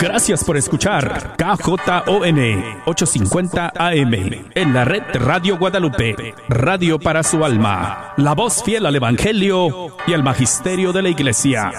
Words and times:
Gracias 0.00 0.44
por 0.44 0.56
escuchar 0.56 1.36
KJON 1.36 2.38
850 2.86 3.72
AM 3.76 4.14
en 4.54 4.72
la 4.72 4.84
red 4.84 5.02
Radio 5.14 5.58
Guadalupe, 5.58 6.34
radio 6.48 7.00
para 7.00 7.24
su 7.24 7.44
alma, 7.44 8.14
la 8.16 8.34
voz 8.34 8.62
fiel 8.62 8.86
al 8.86 8.94
Evangelio 8.94 9.96
y 10.06 10.12
al 10.12 10.22
Magisterio 10.22 10.92
de 10.92 11.02
la 11.02 11.08
Iglesia. 11.08 11.72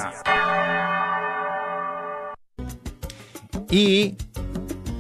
Y 3.72 4.18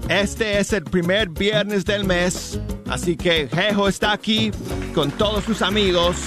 este 0.09 0.59
es 0.59 0.73
el 0.73 0.83
primer 0.83 1.29
viernes 1.29 1.85
del 1.85 2.03
mes, 2.03 2.59
así 2.89 3.15
que 3.15 3.47
Jejo 3.47 3.87
está 3.87 4.11
aquí 4.11 4.51
con 4.95 5.11
todos 5.11 5.43
sus 5.43 5.61
amigos. 5.61 6.17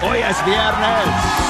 Hoy 0.00 0.18
es 0.18 0.44
viernes. 0.46 1.48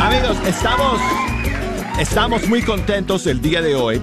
Amigos, 0.00 0.38
estamos, 0.46 1.00
estamos 2.00 2.48
muy 2.48 2.62
contentos 2.62 3.26
el 3.26 3.42
día 3.42 3.60
de 3.60 3.74
hoy 3.74 4.00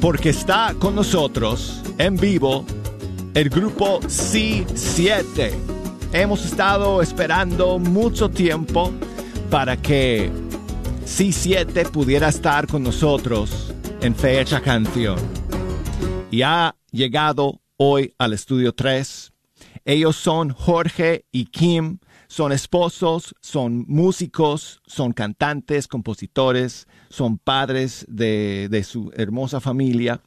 porque 0.00 0.30
está 0.30 0.74
con 0.76 0.96
nosotros 0.96 1.80
en 1.98 2.16
vivo 2.16 2.66
el 3.34 3.48
grupo 3.48 4.00
C7. 4.00 5.52
Hemos 6.12 6.44
estado 6.44 7.00
esperando 7.00 7.78
mucho 7.78 8.28
tiempo 8.28 8.92
para 9.50 9.76
que 9.76 10.32
C7 11.06 11.90
pudiera 11.92 12.28
estar 12.28 12.66
con 12.66 12.82
nosotros 12.82 13.72
en 14.00 14.16
Fecha 14.16 14.60
Canción. 14.60 15.18
Y 16.32 16.42
ha 16.42 16.74
llegado 16.90 17.60
hoy 17.76 18.12
al 18.18 18.32
estudio 18.32 18.74
3. 18.74 19.32
Ellos 19.84 20.16
son 20.16 20.50
Jorge 20.50 21.24
y 21.30 21.46
Kim 21.46 21.98
son 22.34 22.50
esposos, 22.50 23.36
son 23.40 23.84
músicos, 23.86 24.82
son 24.86 25.12
cantantes, 25.12 25.86
compositores, 25.86 26.88
son 27.08 27.38
padres 27.38 28.04
de, 28.08 28.84
su 28.84 29.12
hermosa 29.14 29.60
familia 29.60 30.20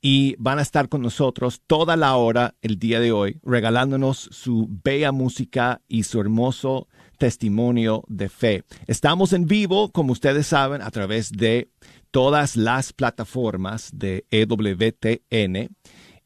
y 0.00 0.36
van 0.38 0.60
a 0.60 0.62
estar 0.62 0.88
con 0.88 1.02
nosotros 1.02 1.60
toda 1.66 1.96
la 1.96 2.14
hora 2.14 2.54
el 2.62 2.78
día 2.78 3.00
de 3.00 3.10
hoy, 3.10 3.40
regalándonos 3.42 4.28
su 4.30 4.68
bella 4.84 5.10
música 5.10 5.82
y 5.88 6.04
su 6.04 6.20
hermoso 6.20 6.86
testimonio 7.18 8.04
de 8.06 8.28
fe. 8.28 8.62
Estamos 8.86 9.32
en 9.32 9.46
vivo, 9.46 9.90
como 9.90 10.12
ustedes 10.12 10.46
saben, 10.46 10.82
a 10.82 10.92
través 10.92 11.32
de 11.32 11.68
todas 12.12 12.54
las 12.54 12.92
plataformas 12.92 13.90
de 13.92 14.24
EWTN 14.30 15.74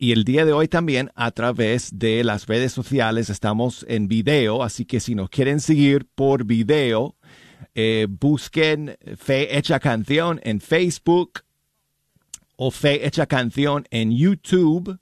y 0.04 0.12
el 0.12 0.24
día 0.24 0.44
de 0.44 0.52
hoy 0.52 0.68
también 0.68 1.10
a 1.14 1.30
través 1.30 1.98
de 1.98 2.22
las 2.24 2.46
redes 2.46 2.72
sociales 2.72 3.30
estamos 3.30 3.86
en 3.88 4.06
video, 4.06 4.62
así 4.62 4.84
que 4.84 5.00
si 5.00 5.14
nos 5.14 5.30
quieren 5.30 5.60
seguir 5.60 6.06
por 6.14 6.44
video, 6.44 7.16
eh, 7.74 8.06
busquen 8.10 8.98
Fe 9.16 9.56
Hecha 9.56 9.80
Canción 9.80 10.42
en 10.44 10.60
Facebook 10.60 11.40
o 12.56 12.70
Fe 12.70 13.06
Hecha 13.06 13.24
Canción 13.24 13.86
en 13.90 14.14
YouTube 14.14 14.98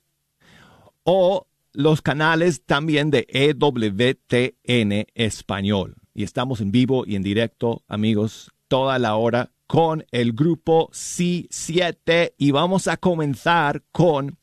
o 1.03 1.49
los 1.73 2.01
canales 2.01 2.63
también 2.65 3.11
de 3.11 3.27
EWTN 3.29 5.09
Español. 5.15 5.97
Y 6.15 6.23
estamos 6.23 6.61
en 6.61 6.71
vivo 6.71 7.03
y 7.09 7.17
en 7.17 7.25
directo, 7.25 7.83
amigos, 7.89 8.53
toda 8.69 9.01
la 9.01 9.17
hora 9.17 9.51
con 9.67 10.07
el 10.13 10.33
grupo 10.33 10.91
C7 10.93 12.35
y 12.39 12.53
vamos 12.53 12.87
a 12.87 12.99
comenzar 12.99 13.83
con 13.91 14.39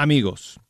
Amigos, 0.00 0.60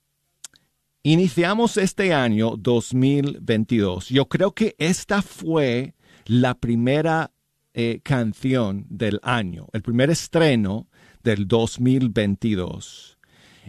iniciamos 1.02 1.76
este 1.76 2.14
año 2.14 2.56
2022. 2.56 4.08
Yo 4.08 4.26
creo 4.26 4.52
que 4.52 4.74
esta 4.78 5.20
fue 5.20 5.92
la 6.24 6.54
primera 6.54 7.30
eh, 7.74 8.00
canción 8.02 8.86
del 8.88 9.20
año, 9.22 9.66
el 9.74 9.82
primer 9.82 10.08
estreno 10.08 10.86
del 11.22 11.46
2022. 11.46 13.18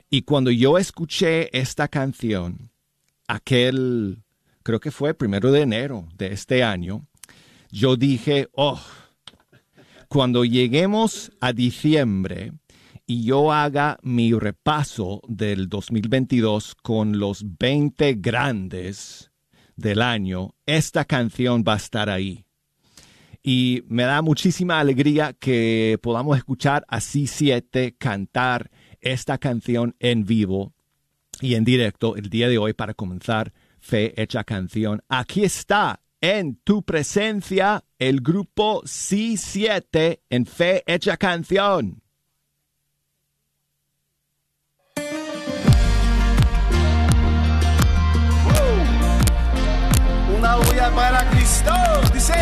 Y 0.09 0.21
cuando 0.21 0.49
yo 0.49 0.77
escuché 0.77 1.49
esta 1.51 1.89
canción, 1.89 2.71
aquel, 3.27 4.23
creo 4.63 4.79
que 4.79 4.91
fue 4.91 5.13
primero 5.13 5.51
de 5.51 5.59
enero 5.59 6.07
de 6.17 6.27
este 6.27 6.63
año, 6.63 7.05
yo 7.69 7.97
dije, 7.97 8.47
oh, 8.53 8.79
cuando 10.07 10.45
lleguemos 10.45 11.33
a 11.41 11.51
diciembre, 11.51 12.53
y 13.09 13.23
yo 13.23 13.51
haga 13.51 13.97
mi 14.03 14.33
repaso 14.33 15.23
del 15.27 15.67
2022 15.67 16.75
con 16.75 17.17
los 17.17 17.43
20 17.57 18.13
grandes 18.19 19.31
del 19.75 20.03
año, 20.03 20.53
esta 20.67 21.05
canción 21.05 21.63
va 21.67 21.73
a 21.73 21.77
estar 21.77 22.07
ahí. 22.11 22.45
Y 23.41 23.81
me 23.87 24.03
da 24.03 24.21
muchísima 24.21 24.79
alegría 24.79 25.33
que 25.33 25.97
podamos 26.03 26.37
escuchar 26.37 26.85
a 26.87 26.99
C7 26.99 27.95
cantar 27.97 28.69
esta 29.01 29.39
canción 29.39 29.95
en 29.97 30.25
vivo 30.25 30.75
y 31.41 31.55
en 31.55 31.63
directo 31.63 32.15
el 32.15 32.29
día 32.29 32.47
de 32.47 32.59
hoy 32.59 32.73
para 32.73 32.93
comenzar 32.93 33.53
Fe 33.79 34.21
Hecha 34.21 34.43
Canción. 34.43 35.01
Aquí 35.09 35.43
está 35.43 35.99
en 36.21 36.57
tu 36.57 36.83
presencia 36.83 37.83
el 37.97 38.21
grupo 38.21 38.83
C7 38.83 40.19
en 40.29 40.45
Fe 40.45 40.83
Hecha 40.85 41.17
Canción. 41.17 42.03
Para 50.95 51.29
Cristo. 51.31 51.73
Dice. 52.13 52.33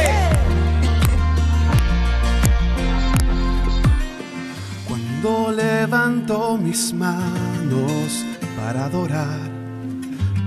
Cuando 4.87 5.51
levanto 5.51 6.57
mis 6.57 6.93
manos 6.93 8.25
para 8.55 8.85
adorar, 8.85 9.49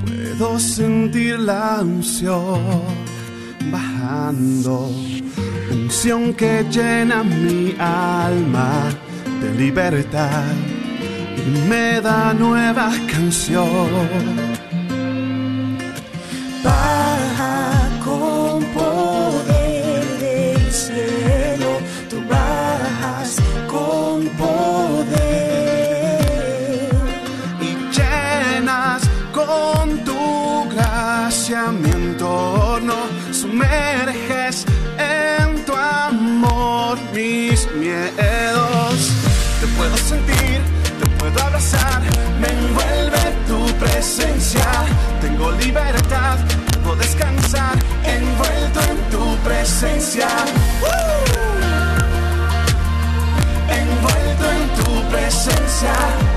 puedo 0.04 0.58
sentir 0.58 1.38
la 1.38 1.80
unción 1.82 2.82
bajando. 3.70 4.90
Unción 5.70 6.34
que 6.34 6.64
llena 6.70 7.22
mi 7.22 7.74
alma 7.78 8.88
de 9.40 9.54
libertad 9.54 10.52
y 11.36 11.68
me 11.68 12.00
da 12.00 12.34
nueva 12.34 12.90
canción 13.10 14.58
mi 31.72 31.90
entorno, 31.90 32.94
sumerges 33.32 34.64
mis 37.12 37.66
miedos. 37.74 39.10
Te 39.60 39.66
puedo 39.76 39.96
sentir, 39.96 40.60
te 41.00 41.06
puedo 41.18 41.42
abrazar, 41.42 42.02
me 42.40 42.48
envuelve 42.48 43.22
tu 43.46 43.78
presencia. 43.78 44.64
Tengo 45.20 45.50
libertad, 45.52 46.38
puedo 46.82 46.96
descansar, 46.96 47.78
envuelto 48.20 48.80
en 48.90 48.98
tu 49.10 49.36
presencia. 49.48 50.28
Envuelto 53.68 54.44
en 54.50 54.62
tu 54.78 55.08
presencia. 55.10 56.29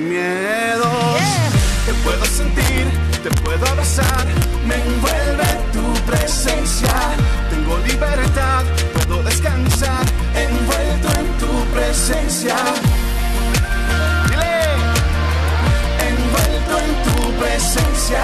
Miedos. 0.00 1.20
Te 1.86 1.94
puedo 2.04 2.24
sentir, 2.24 2.86
te 3.22 3.30
puedo 3.42 3.66
abrazar, 3.66 4.26
me 4.66 4.74
envuelve 4.74 5.48
tu 5.72 5.94
presencia. 6.10 6.92
Tengo 7.50 7.78
libertad, 7.78 8.64
puedo 8.94 9.22
descansar, 9.22 10.04
envuelto 10.34 11.08
en 11.18 11.26
tu 11.38 11.64
presencia. 11.74 12.56
Dile, 14.28 14.62
envuelto 16.08 16.78
en 16.78 16.92
tu 17.06 17.32
presencia. 17.40 18.22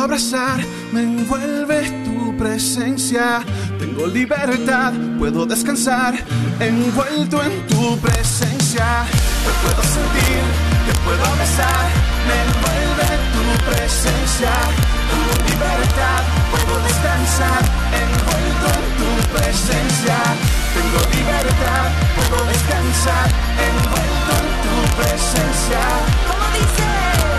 Abrazar, 0.00 0.60
me 0.92 1.02
envuelve 1.02 1.90
tu 2.04 2.36
presencia. 2.36 3.42
Tengo 3.78 4.06
libertad, 4.06 4.92
puedo 5.18 5.46
descansar, 5.46 6.14
envuelto 6.58 7.42
en 7.42 7.66
tu 7.66 7.98
presencia. 7.98 9.04
Te 9.44 9.52
puedo 9.62 9.82
sentir, 9.82 10.42
te 10.86 10.92
puedo 11.04 11.22
abrazar, 11.24 11.84
me 12.28 12.36
envuelve 12.48 13.08
tu 13.34 13.44
presencia. 13.70 14.52
Tengo 15.10 15.34
libertad, 15.50 16.20
puedo 16.50 16.74
descansar, 16.88 17.60
envuelto 18.04 18.66
en 18.78 18.86
tu 19.00 19.10
presencia. 19.34 20.16
Tengo 20.74 21.00
libertad, 21.16 21.86
puedo 22.16 22.44
descansar, 22.46 23.26
envuelto 23.68 24.32
en 24.40 24.48
tu 24.64 24.76
presencia. 24.96 25.82
Como 26.28 26.46
dice, 26.56 27.29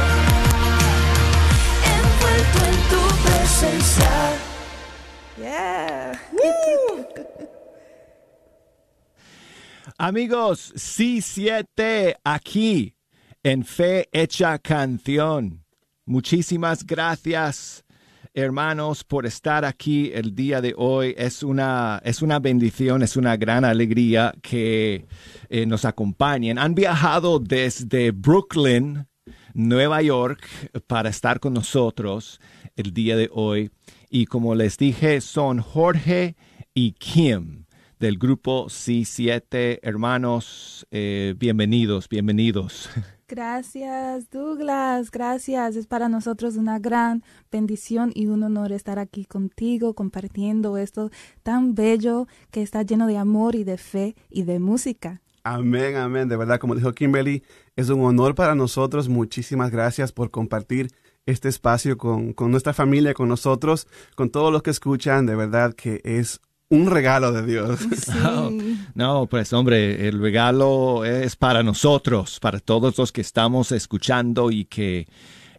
Amigos, 10.04 10.74
C7 10.74 12.16
aquí 12.24 12.96
en 13.44 13.64
Fe 13.64 14.10
Hecha 14.12 14.58
Canción. 14.58 15.64
Muchísimas 16.08 16.84
gracias, 16.88 17.86
hermanos, 18.34 19.04
por 19.04 19.28
estar 19.28 19.64
aquí 19.64 20.10
el 20.12 20.34
día 20.34 20.60
de 20.60 20.74
hoy. 20.76 21.14
Es 21.20 21.44
una, 21.44 22.02
es 22.04 22.24
una 22.24 22.40
bendición, 22.40 23.04
es 23.04 23.16
una 23.16 23.38
gran 23.38 23.64
alegría 23.64 24.34
que 24.42 25.06
eh, 25.50 25.68
nos 25.68 25.86
acompañen. 25.86 26.58
Han 26.58 26.74
viajado 26.74 27.38
desde 27.38 28.10
Brooklyn, 28.10 29.06
Nueva 29.54 30.02
York, 30.02 30.44
para 30.88 31.10
estar 31.10 31.40
con 31.40 31.54
nosotros 31.54 32.42
el 32.76 32.92
día 32.92 33.16
de 33.16 33.30
hoy. 33.32 33.70
Y 34.10 34.26
como 34.26 34.56
les 34.56 34.80
dije, 34.80 35.22
son 35.22 35.60
Jorge 35.60 36.36
y 36.74 36.94
Kim 36.94 37.61
del 38.02 38.18
grupo 38.18 38.66
C7. 38.66 39.80
Hermanos, 39.84 40.88
eh, 40.90 41.36
bienvenidos, 41.38 42.10
bienvenidos. 42.10 42.90
Gracias, 43.28 44.30
Douglas. 44.32 45.12
Gracias. 45.12 45.76
Es 45.76 45.86
para 45.86 46.10
nosotros 46.10 46.58
una 46.58 46.80
gran 46.80 47.24
bendición 47.52 48.12
y 48.16 48.26
un 48.26 48.42
honor 48.42 48.72
estar 48.72 48.98
aquí 48.98 49.26
contigo 49.26 49.94
compartiendo 49.94 50.78
esto 50.78 51.12
tan 51.44 51.76
bello 51.76 52.28
que 52.50 52.64
está 52.64 52.82
lleno 52.82 53.06
de 53.06 53.18
amor 53.18 53.54
y 53.54 53.64
de 53.64 53.78
fe 53.78 54.16
y 54.32 54.44
de 54.44 54.60
música. 54.60 55.22
Amén, 55.44 55.96
amén. 55.96 56.28
De 56.28 56.36
verdad, 56.36 56.60
como 56.60 56.74
dijo 56.74 56.94
Kimberly, 56.94 57.44
es 57.76 57.90
un 57.90 58.02
honor 58.04 58.34
para 58.34 58.56
nosotros. 58.56 59.10
Muchísimas 59.10 59.70
gracias 59.70 60.12
por 60.12 60.32
compartir 60.32 60.88
este 61.28 61.50
espacio 61.50 62.00
con, 62.00 62.34
con 62.34 62.50
nuestra 62.50 62.74
familia, 62.74 63.14
con 63.14 63.30
nosotros, 63.30 63.88
con 64.16 64.32
todos 64.32 64.52
los 64.52 64.64
que 64.64 64.72
escuchan. 64.72 65.28
De 65.28 65.36
verdad 65.36 65.74
que 65.76 66.02
es 66.04 66.42
un 66.72 66.90
regalo 66.90 67.32
de 67.32 67.46
Dios. 67.46 67.80
Sí. 67.80 68.12
No, 68.96 69.28
pues 69.28 69.54
hombre, 69.54 70.08
el 70.08 70.20
regalo 70.20 71.06
es 71.06 71.36
para 71.36 71.64
nosotros, 71.64 72.40
para 72.40 72.60
todos 72.60 72.98
los 72.98 73.12
que 73.12 73.22
estamos 73.22 73.72
escuchando 73.72 74.52
y 74.52 74.66
que 74.66 75.08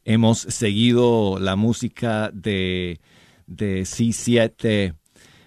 hemos 0.04 0.40
seguido 0.40 1.38
la 1.38 1.56
música 1.56 2.30
de, 2.32 3.00
de 3.46 3.82
C7 3.82 4.94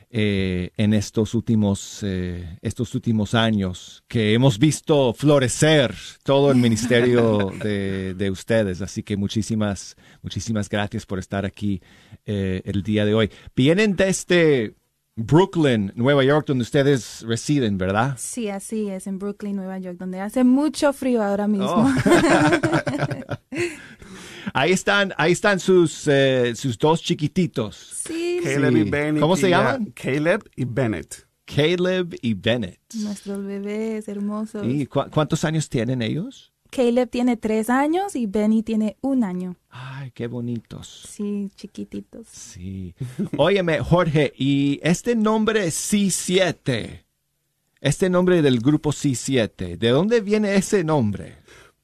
eh, 0.10 0.72
en 0.78 0.94
estos 0.94 1.36
últimos, 1.36 2.00
eh, 2.02 2.58
estos 2.62 2.96
últimos 2.96 3.36
años, 3.36 4.04
que 4.08 4.34
hemos 4.34 4.58
visto 4.58 5.14
florecer 5.14 5.94
todo 6.24 6.52
el 6.52 6.58
ministerio 6.58 7.52
de, 7.64 8.14
de 8.16 8.32
ustedes. 8.32 8.82
Así 8.82 9.04
que 9.04 9.18
muchísimas, 9.18 9.96
muchísimas 10.22 10.70
gracias 10.70 11.06
por 11.06 11.20
estar 11.20 11.46
aquí 11.46 11.82
eh, 12.26 12.62
el 12.66 12.82
día 12.82 13.06
de 13.06 13.14
hoy. 13.14 13.30
Vienen 13.56 13.96
desde 13.96 14.76
Brooklyn, 15.18 15.94
Nueva 15.96 16.24
York, 16.26 16.46
donde 16.48 16.64
ustedes 16.64 17.22
residen, 17.26 17.78
¿verdad? 17.78 18.16
Sí, 18.18 18.50
así 18.50 18.90
es, 18.90 19.08
en 19.08 19.18
Brooklyn, 19.18 19.56
Nueva 19.56 19.80
York, 19.80 19.98
donde 19.98 20.20
hace 20.20 20.44
mucho 20.44 20.92
frío 20.92 21.24
ahora 21.24 21.48
mismo. 21.48 21.68
Oh. 21.88 21.94
Ahí 24.54 24.72
están, 24.72 25.12
ahí 25.18 25.32
están 25.34 25.60
sus, 25.60 26.08
eh, 26.08 26.54
sus 26.56 26.78
dos 26.78 27.02
chiquititos, 27.02 27.76
sí, 28.06 28.40
Caleb 28.44 28.78
y 28.78 28.84
Sí. 28.84 28.90
Bennett. 28.90 29.22
¿Cómo 29.22 29.36
se 29.36 29.48
y, 29.48 29.50
llaman? 29.50 29.82
uh, 29.84 29.92
Caleb 29.94 30.44
y 30.56 30.64
Bennett. 30.66 31.28
Caleb 31.46 32.16
y 32.22 32.34
Bennett. 32.36 32.80
nuestros 32.94 33.44
bebés 33.44 34.08
hermosos. 34.08 34.66
¿Y 34.66 34.86
cu- 34.86 35.10
cuántos 35.12 35.44
años 35.44 35.68
tienen 35.68 36.02
ellos? 36.02 36.54
Caleb 36.70 37.10
tiene 37.10 37.38
tres 37.38 37.70
años 37.70 38.16
y 38.16 38.26
Benny 38.26 38.64
tiene 38.64 38.98
un 39.02 39.24
año. 39.24 39.56
Ay, 39.70 40.12
qué 40.12 40.28
bonitos. 40.28 41.08
Sí, 41.10 41.52
chiquititos. 41.56 42.28
Sí. 42.28 42.96
Óyeme, 43.38 43.80
Jorge, 43.80 44.34
y 44.38 44.80
este 44.84 45.16
nombre 45.16 45.68
C7, 45.68 47.06
este 47.82 48.10
nombre 48.10 48.42
del 48.42 48.60
grupo 48.60 48.92
C7, 48.92 49.78
¿de 49.78 49.90
dónde 49.90 50.22
viene 50.22 50.56
ese 50.56 50.84
nombre? 50.84 51.38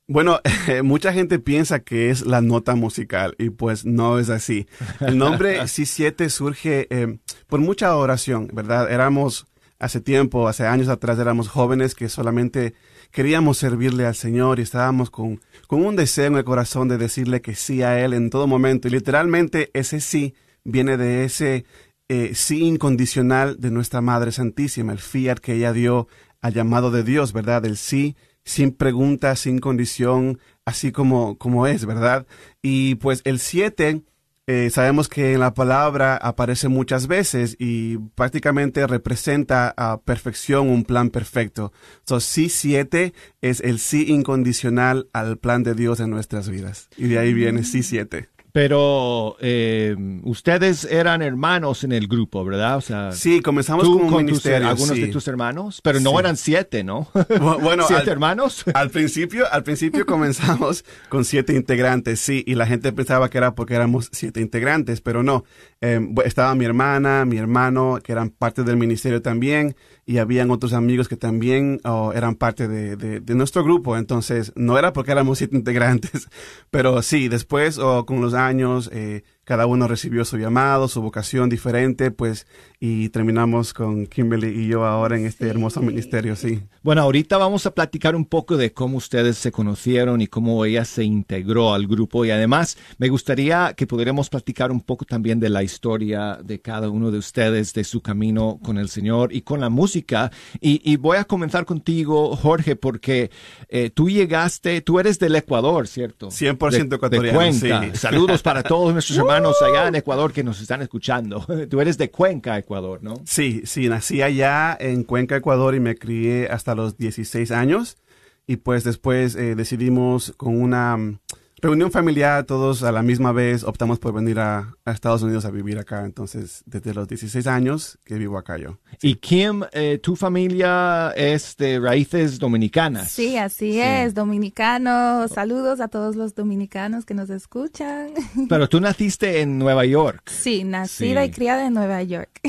Bueno, 0.07 0.41
mucha 0.83 1.13
gente 1.13 1.39
piensa 1.39 1.79
que 1.79 2.09
es 2.09 2.25
la 2.25 2.41
nota 2.41 2.75
musical 2.75 3.33
y 3.37 3.49
pues 3.49 3.85
no 3.85 4.19
es 4.19 4.29
así. 4.29 4.67
El 4.99 5.17
nombre 5.17 5.61
C7 5.61 6.27
surge 6.27 6.87
eh, 6.89 7.19
por 7.47 7.61
mucha 7.61 7.95
oración, 7.95 8.49
¿verdad? 8.53 8.91
Éramos 8.91 9.47
hace 9.79 10.01
tiempo, 10.01 10.47
hace 10.47 10.67
años 10.67 10.89
atrás, 10.89 11.17
éramos 11.17 11.47
jóvenes 11.47 11.95
que 11.95 12.09
solamente 12.09 12.75
queríamos 13.11 13.57
servirle 13.57 14.05
al 14.05 14.15
Señor 14.15 14.59
y 14.59 14.63
estábamos 14.63 15.09
con, 15.09 15.39
con 15.67 15.85
un 15.85 15.95
deseo 15.95 16.27
en 16.27 16.37
el 16.37 16.43
corazón 16.43 16.87
de 16.87 16.97
decirle 16.97 17.41
que 17.41 17.55
sí 17.55 17.83
a 17.83 18.03
Él 18.03 18.13
en 18.13 18.29
todo 18.29 18.47
momento. 18.47 18.87
Y 18.87 18.91
literalmente 18.91 19.69
ese 19.73 19.99
sí 19.99 20.33
viene 20.63 20.97
de 20.97 21.25
ese 21.25 21.65
eh, 22.09 22.31
sí 22.33 22.63
incondicional 22.63 23.59
de 23.59 23.71
nuestra 23.71 24.01
Madre 24.01 24.31
Santísima, 24.31 24.91
el 24.91 24.99
fiat 24.99 25.39
que 25.39 25.53
ella 25.53 25.73
dio 25.73 26.07
al 26.41 26.53
llamado 26.53 26.91
de 26.91 27.03
Dios, 27.03 27.33
¿verdad? 27.33 27.65
El 27.65 27.77
sí 27.77 28.15
sin 28.43 28.71
pregunta, 28.71 29.35
sin 29.35 29.59
condición, 29.59 30.39
así 30.65 30.91
como, 30.91 31.37
como 31.37 31.67
es, 31.67 31.85
¿verdad? 31.85 32.25
Y 32.61 32.95
pues 32.95 33.21
el 33.23 33.39
7 33.39 34.01
eh, 34.47 34.69
sabemos 34.71 35.07
que 35.07 35.33
en 35.33 35.39
la 35.39 35.53
palabra 35.53 36.17
aparece 36.17 36.67
muchas 36.67 37.07
veces 37.07 37.55
y 37.59 37.97
prácticamente 38.15 38.87
representa 38.87 39.73
a 39.77 40.01
perfección 40.01 40.67
un 40.67 40.83
plan 40.83 41.11
perfecto. 41.11 41.71
Entonces, 41.99 42.29
sí 42.29 42.49
7 42.49 43.13
es 43.41 43.61
el 43.61 43.79
sí 43.79 44.05
incondicional 44.11 45.09
al 45.13 45.37
plan 45.37 45.61
de 45.63 45.75
Dios 45.75 45.99
en 45.99 46.09
nuestras 46.09 46.49
vidas. 46.49 46.89
Y 46.97 47.07
de 47.07 47.19
ahí 47.19 47.33
viene 47.33 47.63
sí 47.63 47.83
7. 47.83 48.29
Pero 48.53 49.37
eh, 49.39 49.95
ustedes 50.23 50.83
eran 50.85 51.21
hermanos 51.21 51.83
en 51.83 51.93
el 51.93 52.07
grupo, 52.07 52.43
¿verdad? 52.43 52.77
O 52.77 52.81
sea, 52.81 53.11
sí, 53.13 53.41
comenzamos 53.41 53.83
tú 53.85 53.93
como 53.93 54.05
un 54.05 54.11
con 54.11 54.21
tus- 54.25 54.31
ministerio. 54.31 54.67
algunos 54.67 54.95
sí. 54.95 55.01
de 55.01 55.07
tus 55.07 55.27
hermanos, 55.27 55.79
pero 55.81 55.99
no 56.01 56.11
Sí. 56.11 56.15
eran 56.19 56.37
siete, 56.37 56.83
¿no? 56.83 57.07
Bu- 57.13 57.61
Bueno, 57.61 57.83
¿Siete 57.87 58.03
al- 58.03 58.09
hermanos? 58.09 58.65
Al 58.73 58.89
principio, 58.89 59.45
al 59.51 59.63
principio 59.63 60.05
comenzamos 60.05 60.83
con 61.09 61.23
siete 61.23 61.53
integrantes, 61.55 62.19
sí, 62.19 62.43
y 62.45 62.55
la 62.55 62.67
gente 62.67 62.91
pensaba 62.91 63.29
que 63.29 63.37
era 63.37 63.55
porque 63.55 63.75
éramos 63.75 64.09
siete 64.11 64.41
integrantes, 64.41 64.99
pero 65.01 65.23
no. 65.23 65.45
Eh, 65.79 65.99
estaba 66.25 66.53
mi 66.55 66.65
hermana, 66.65 67.25
mi 67.25 67.37
hermano, 67.37 67.99
que 68.03 68.11
eran 68.11 68.29
parte 68.31 68.63
del 68.63 68.75
ministerio 68.77 69.21
también, 69.21 69.75
y 70.05 70.17
habían 70.17 70.51
otros 70.51 70.73
amigos 70.73 71.07
que 71.07 71.15
también 71.17 71.79
eran 72.13 72.35
parte 72.35 72.67
de, 72.67 72.95
de- 72.95 73.19
de 73.19 73.35
nuestro 73.35 73.63
grupo. 73.63 73.97
Entonces, 73.97 74.51
no 74.55 74.77
era 74.77 74.93
porque 74.93 75.11
éramos 75.11 75.37
siete 75.37 75.55
integrantes, 75.55 76.27
pero 76.71 77.01
sí, 77.01 77.27
después, 77.27 77.77
oh, 77.77 78.05
con 78.05 78.21
los 78.21 78.33
años, 78.33 78.89
eh, 78.93 79.23
cada 79.43 79.65
uno 79.65 79.87
recibió 79.87 80.23
su 80.23 80.37
llamado, 80.37 80.87
su 80.87 81.01
vocación 81.01 81.49
diferente, 81.49 82.11
pues, 82.11 82.47
y 82.79 83.09
terminamos 83.09 83.73
con 83.73 84.05
Kimberly 84.07 84.47
y 84.49 84.67
yo 84.67 84.85
ahora 84.85 85.17
en 85.17 85.25
este 85.25 85.47
hermoso 85.47 85.81
ministerio, 85.81 86.35
sí. 86.35 86.61
Bueno, 86.83 87.01
ahorita 87.01 87.37
vamos 87.37 87.65
a 87.65 87.73
platicar 87.73 88.15
un 88.15 88.25
poco 88.25 88.55
de 88.57 88.71
cómo 88.71 88.97
ustedes 88.97 89.37
se 89.37 89.51
conocieron 89.51 90.21
y 90.21 90.27
cómo 90.27 90.63
ella 90.65 90.85
se 90.85 91.03
integró 91.03 91.73
al 91.73 91.85
grupo. 91.87 92.23
Y 92.25 92.31
además, 92.31 92.77
me 92.97 93.09
gustaría 93.09 93.73
que 93.75 93.85
pudiéramos 93.87 94.29
platicar 94.29 94.71
un 94.71 94.81
poco 94.81 95.05
también 95.05 95.39
de 95.39 95.49
la 95.49 95.63
historia 95.63 96.39
de 96.43 96.59
cada 96.61 96.89
uno 96.89 97.11
de 97.11 97.17
ustedes, 97.19 97.73
de 97.73 97.83
su 97.83 98.01
camino 98.01 98.59
con 98.63 98.77
el 98.77 98.89
Señor 98.89 99.33
y 99.33 99.41
con 99.41 99.59
la 99.59 99.69
música. 99.69 100.31
Y, 100.59 100.81
y 100.89 100.95
voy 100.97 101.17
a 101.17 101.23
comenzar 101.25 101.65
contigo, 101.65 102.35
Jorge, 102.35 102.75
porque 102.75 103.29
eh, 103.69 103.89
tú 103.91 104.09
llegaste, 104.09 104.81
tú 104.81 104.99
eres 104.99 105.19
del 105.19 105.35
Ecuador, 105.35 105.87
¿cierto? 105.87 106.27
100% 106.29 106.69
De- 106.71 106.87
de 106.87 106.95
ecuatoriano, 106.95 107.53
sí. 107.53 107.69
Saludos 107.93 108.41
para 108.41 108.63
todos 108.63 108.91
nuestros 108.93 109.17
hermanos 109.31 109.61
allá 109.61 109.87
en 109.87 109.95
Ecuador 109.95 110.33
que 110.33 110.43
nos 110.43 110.59
están 110.59 110.81
escuchando. 110.81 111.45
Tú 111.69 111.79
eres 111.79 111.97
de 111.97 112.11
Cuenca, 112.11 112.57
Ecuador, 112.57 113.01
¿no? 113.01 113.15
Sí, 113.25 113.61
sí, 113.65 113.87
nací 113.87 114.21
allá 114.21 114.75
en 114.77 115.03
Cuenca, 115.05 115.37
Ecuador 115.37 115.73
y 115.73 115.79
me 115.79 115.95
crié 115.95 116.47
hasta 116.49 116.75
los 116.75 116.97
16 116.97 117.51
años 117.51 117.97
y 118.45 118.57
pues 118.57 118.83
después 118.83 119.35
eh, 119.35 119.55
decidimos 119.55 120.33
con 120.35 120.61
una 120.61 120.97
mm, 120.97 121.19
reunión 121.61 121.91
familiar 121.91 122.43
todos 122.45 122.81
a 122.83 122.91
la 122.91 123.01
misma 123.03 123.31
vez 123.31 123.63
optamos 123.63 123.99
por 123.99 124.13
venir 124.13 124.39
a, 124.39 124.75
a 124.83 124.91
Estados 124.91 125.21
Unidos 125.21 125.45
a 125.45 125.51
vivir 125.51 125.77
acá. 125.77 126.05
Entonces, 126.05 126.63
desde 126.65 126.93
los 126.93 127.07
16 127.07 127.45
años 127.47 127.99
que 128.03 128.15
vivo 128.17 128.37
acá 128.37 128.57
yo. 128.57 128.79
Y 129.01 129.15
Kim, 129.15 129.61
eh, 129.71 129.99
tu 130.01 130.15
familia 130.15 131.11
es 131.15 131.55
de 131.57 131.79
raíces 131.79 132.39
dominicanas. 132.39 133.11
Sí, 133.11 133.37
así 133.37 133.79
es, 133.79 134.13
dominicano. 134.13 135.27
Saludos 135.27 135.79
a 135.81 135.87
todos 135.87 136.15
los 136.15 136.33
dominicanos 136.35 137.05
que 137.05 137.13
nos 137.13 137.29
escuchan. 137.29 138.09
Pero 138.49 138.67
tú 138.67 138.79
naciste 138.79 139.41
en 139.41 139.57
Nueva 139.59 139.85
York. 139.85 140.29
Sí, 140.29 140.63
nacida 140.63 141.21
Sí. 141.23 141.29
y 141.29 141.31
criada 141.31 141.67
en 141.67 141.73
Nueva 141.73 142.01
York. 142.03 142.39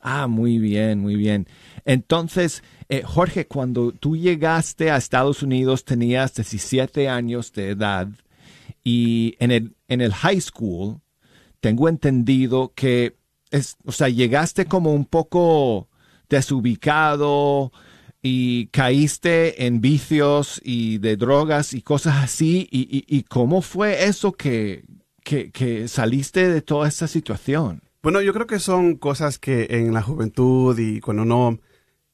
Ah, 0.00 0.26
muy 0.28 0.58
bien, 0.58 1.00
muy 1.00 1.16
bien. 1.16 1.48
Entonces, 1.84 2.62
eh, 2.88 3.02
Jorge, 3.02 3.46
cuando 3.46 3.92
tú 3.92 4.16
llegaste 4.16 4.90
a 4.90 4.96
Estados 4.96 5.42
Unidos 5.42 5.84
tenías 5.84 6.34
17 6.34 7.08
años 7.08 7.52
de 7.52 7.70
edad 7.70 8.08
y 8.84 9.34
en 9.40 9.50
el, 9.50 9.76
en 9.88 10.00
el 10.00 10.12
high 10.12 10.40
school 10.40 11.00
tengo 11.60 11.88
entendido 11.88 12.72
que, 12.74 13.16
es, 13.50 13.76
o 13.84 13.90
sea, 13.90 14.08
llegaste 14.08 14.66
como 14.66 14.92
un 14.92 15.04
poco 15.04 15.88
desubicado 16.28 17.72
y 18.22 18.66
caíste 18.68 19.66
en 19.66 19.80
vicios 19.80 20.60
y 20.64 20.98
de 20.98 21.16
drogas 21.16 21.74
y 21.74 21.82
cosas 21.82 22.22
así. 22.22 22.68
¿Y, 22.70 23.04
y, 23.08 23.22
cómo 23.24 23.62
fue 23.62 24.04
eso 24.04 24.32
que, 24.32 24.84
que, 25.24 25.50
que 25.50 25.88
saliste 25.88 26.48
de 26.48 26.62
toda 26.62 26.88
esta 26.88 27.08
situación? 27.08 27.82
Bueno, 28.02 28.20
yo 28.20 28.32
creo 28.32 28.46
que 28.46 28.60
son 28.60 28.94
cosas 28.96 29.38
que 29.38 29.66
en 29.70 29.92
la 29.92 30.02
juventud 30.02 30.78
y 30.78 31.00
cuando 31.00 31.24
uno 31.24 31.58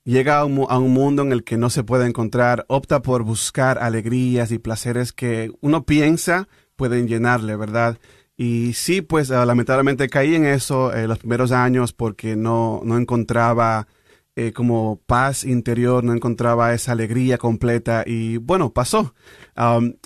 llega 0.05 0.39
a 0.39 0.45
un, 0.45 0.67
a 0.69 0.79
un 0.79 0.93
mundo 0.93 1.23
en 1.23 1.33
el 1.33 1.45
que 1.45 1.57
no 1.57 1.71
se 1.71 1.85
puede 1.85 2.07
encontrar, 2.07 2.65
opta 2.69 3.03
por 3.03 3.23
buscar 3.23 3.79
alegrías 3.79 4.53
y 4.53 4.59
placeres 4.59 5.13
que 5.13 5.53
uno 5.61 5.85
piensa 5.85 6.49
pueden 6.77 7.07
llenarle, 7.07 7.57
¿verdad? 7.57 7.99
Y 8.37 8.73
sí, 8.73 9.03
pues 9.03 9.31
ah, 9.31 9.47
lamentablemente 9.47 10.09
caí 10.09 10.35
en 10.35 10.47
eso 10.47 10.93
eh, 10.93 11.07
los 11.07 11.19
primeros 11.19 11.53
años 11.53 11.93
porque 11.93 12.35
no, 12.35 12.81
no 12.85 12.97
encontraba 12.97 13.87
eh, 14.35 14.53
como 14.53 15.01
paz 15.07 15.45
interior, 15.45 16.03
no 16.03 16.13
encontraba 16.15 16.73
esa 16.73 16.93
alegría 16.93 17.39
completa 17.39 18.03
y 18.07 18.39
bueno, 18.39 18.73
pasó. 18.73 19.15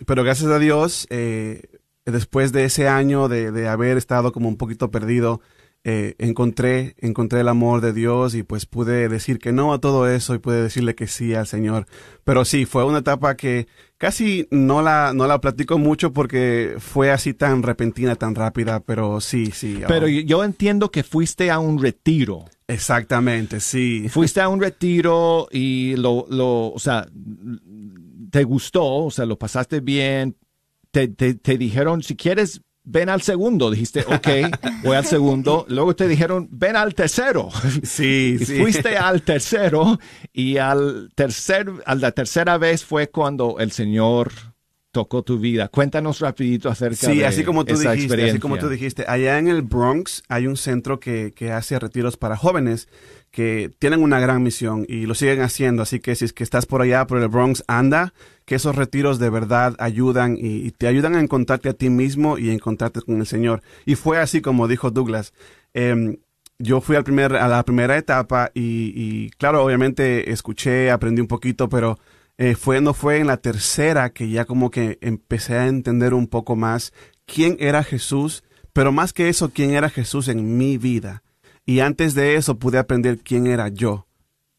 Pero 0.06 0.24
gracias 0.24 0.50
a 0.50 0.58
Dios, 0.58 1.06
eh, 1.10 1.62
después 2.04 2.52
de 2.52 2.64
ese 2.64 2.88
año 2.88 3.28
de, 3.28 3.52
de 3.52 3.68
haber 3.68 3.96
estado 3.96 4.32
como 4.32 4.48
un 4.48 4.56
poquito 4.56 4.90
perdido, 4.90 5.40
eh, 5.88 6.16
encontré, 6.18 6.96
encontré 6.98 7.40
el 7.42 7.48
amor 7.48 7.80
de 7.80 7.92
Dios 7.92 8.34
y 8.34 8.42
pues 8.42 8.66
pude 8.66 9.08
decir 9.08 9.38
que 9.38 9.52
no 9.52 9.72
a 9.72 9.78
todo 9.78 10.08
eso 10.10 10.34
y 10.34 10.38
pude 10.38 10.60
decirle 10.60 10.96
que 10.96 11.06
sí 11.06 11.32
al 11.34 11.46
Señor. 11.46 11.86
Pero 12.24 12.44
sí, 12.44 12.64
fue 12.64 12.84
una 12.84 12.98
etapa 12.98 13.36
que 13.36 13.68
casi 13.96 14.48
no 14.50 14.82
la, 14.82 15.12
no 15.14 15.28
la 15.28 15.40
platico 15.40 15.78
mucho 15.78 16.12
porque 16.12 16.74
fue 16.80 17.12
así 17.12 17.34
tan 17.34 17.62
repentina, 17.62 18.16
tan 18.16 18.34
rápida, 18.34 18.80
pero 18.80 19.20
sí, 19.20 19.52
sí. 19.52 19.78
oh, 19.84 19.86
Pero 19.86 20.08
yo- 20.08 20.22
yo 20.22 20.42
entiendo 20.42 20.90
que 20.90 21.04
fuiste 21.04 21.52
a 21.52 21.60
un 21.60 21.80
retiro. 21.80 22.46
Exactamente, 22.66 23.60
sí. 23.60 24.08
Fuiste 24.08 24.40
a 24.40 24.48
un 24.48 24.60
retiro 24.60 25.46
y 25.52 25.94
lo, 25.94 26.26
lo, 26.28 26.72
o 26.72 26.78
sea, 26.80 27.06
te 28.32 28.42
gustó, 28.42 28.84
o 29.04 29.10
sea, 29.12 29.24
lo 29.24 29.38
pasaste 29.38 29.78
bien. 29.78 30.36
Te, 30.90 31.06
te, 31.08 31.34
te 31.34 31.56
dijeron, 31.58 32.02
si 32.02 32.16
quieres, 32.16 32.62
ven 32.86 33.10
al 33.10 33.20
segundo. 33.20 33.70
Dijiste, 33.70 34.00
ok, 34.06 34.28
voy 34.82 34.96
al 34.96 35.04
segundo. 35.04 35.66
Luego 35.68 35.94
te 35.94 36.08
dijeron, 36.08 36.48
ven 36.50 36.76
al 36.76 36.94
tercero. 36.94 37.50
Sí, 37.82 38.38
Y 38.40 38.44
sí. 38.44 38.58
fuiste 38.60 38.96
al 38.96 39.20
tercero 39.22 39.98
y 40.32 40.56
al 40.56 41.10
tercer, 41.14 41.70
a 41.84 41.94
la 41.94 42.12
tercera 42.12 42.56
vez 42.56 42.84
fue 42.84 43.10
cuando 43.10 43.56
el 43.58 43.72
Señor 43.72 44.32
tocó 44.92 45.22
tu 45.22 45.38
vida. 45.38 45.68
Cuéntanos 45.68 46.20
rapidito 46.20 46.70
acerca 46.70 46.96
Sí, 47.08 47.18
de 47.18 47.26
así 47.26 47.44
como 47.44 47.66
tú 47.66 47.74
esa 47.74 47.92
dijiste, 47.92 48.30
así 48.30 48.38
como 48.38 48.56
tú 48.56 48.70
dijiste, 48.70 49.04
allá 49.06 49.38
en 49.38 49.48
el 49.48 49.60
Bronx 49.60 50.22
hay 50.28 50.46
un 50.46 50.56
centro 50.56 50.98
que, 51.00 51.34
que 51.36 51.52
hace 51.52 51.78
retiros 51.78 52.16
para 52.16 52.34
jóvenes 52.38 52.88
que 53.36 53.70
tienen 53.78 54.02
una 54.02 54.18
gran 54.18 54.42
misión 54.42 54.86
y 54.88 55.04
lo 55.04 55.14
siguen 55.14 55.42
haciendo. 55.42 55.82
Así 55.82 56.00
que 56.00 56.14
si 56.14 56.24
es 56.24 56.32
que 56.32 56.42
estás 56.42 56.64
por 56.64 56.80
allá, 56.80 57.06
por 57.06 57.18
el 57.18 57.28
Bronx, 57.28 57.62
anda, 57.68 58.14
que 58.46 58.54
esos 58.54 58.74
retiros 58.74 59.18
de 59.18 59.28
verdad 59.28 59.76
ayudan 59.78 60.38
y, 60.40 60.70
te 60.70 60.86
ayudan 60.86 61.14
a 61.14 61.20
encontrarte 61.20 61.68
a 61.68 61.74
ti 61.74 61.90
mismo 61.90 62.38
y 62.38 62.48
a 62.48 62.54
encontrarte 62.54 63.02
con 63.02 63.20
el 63.20 63.26
Señor. 63.26 63.60
Y 63.84 63.94
fue 63.94 64.16
así 64.16 64.40
como 64.40 64.68
dijo 64.68 64.90
Douglas. 64.90 65.34
Em, 65.74 66.16
yo 66.58 66.80
fui 66.80 66.96
al 66.96 67.04
primer, 67.04 67.36
a 67.36 67.46
la 67.46 67.62
primera 67.62 67.98
etapa 67.98 68.50
y, 68.54 68.94
y, 68.96 69.28
claro, 69.36 69.62
obviamente 69.62 70.32
escuché, 70.32 70.90
aprendí 70.90 71.20
un 71.20 71.28
poquito, 71.28 71.68
pero 71.68 71.98
eh, 72.38 72.54
fue, 72.54 72.80
no 72.80 72.94
fue 72.94 73.18
en 73.18 73.26
la 73.26 73.36
tercera 73.36 74.14
que 74.14 74.30
ya 74.30 74.46
como 74.46 74.70
que 74.70 74.96
empecé 75.02 75.58
a 75.58 75.66
entender 75.66 76.14
un 76.14 76.26
poco 76.26 76.56
más 76.56 76.94
quién 77.26 77.58
era 77.60 77.84
Jesús, 77.84 78.44
pero 78.72 78.92
más 78.92 79.12
que 79.12 79.28
eso, 79.28 79.50
quién 79.50 79.72
era 79.72 79.90
Jesús 79.90 80.28
en 80.28 80.56
mi 80.56 80.78
vida. 80.78 81.22
Y 81.66 81.80
antes 81.80 82.14
de 82.14 82.36
eso 82.36 82.58
pude 82.58 82.78
aprender 82.78 83.18
quién 83.18 83.46
era 83.48 83.68
yo. 83.68 84.06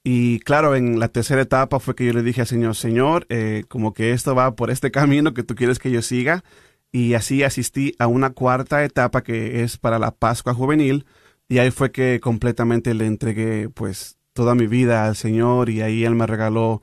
Y 0.03 0.39
claro, 0.39 0.75
en 0.75 0.99
la 0.99 1.07
tercera 1.07 1.41
etapa 1.41 1.79
fue 1.79 1.95
que 1.95 2.05
yo 2.05 2.13
le 2.13 2.23
dije 2.23 2.41
al 2.41 2.47
Señor, 2.47 2.75
Señor, 2.75 3.25
eh, 3.29 3.63
como 3.67 3.93
que 3.93 4.11
esto 4.11 4.35
va 4.35 4.55
por 4.55 4.71
este 4.71 4.91
camino 4.91 5.33
que 5.33 5.43
tú 5.43 5.55
quieres 5.55 5.79
que 5.79 5.91
yo 5.91 6.01
siga. 6.01 6.43
Y 6.91 7.13
así 7.13 7.43
asistí 7.43 7.93
a 7.99 8.07
una 8.07 8.31
cuarta 8.31 8.83
etapa 8.83 9.23
que 9.23 9.63
es 9.63 9.77
para 9.77 9.99
la 9.99 10.11
Pascua 10.11 10.53
Juvenil. 10.53 11.05
Y 11.49 11.59
ahí 11.59 11.71
fue 11.71 11.91
que 11.91 12.19
completamente 12.21 12.93
le 12.93 13.05
entregué 13.05 13.69
pues 13.69 14.17
toda 14.33 14.55
mi 14.55 14.67
vida 14.67 15.05
al 15.05 15.15
Señor 15.15 15.69
y 15.69 15.81
ahí 15.81 16.03
Él 16.03 16.15
me 16.15 16.27
regaló 16.27 16.81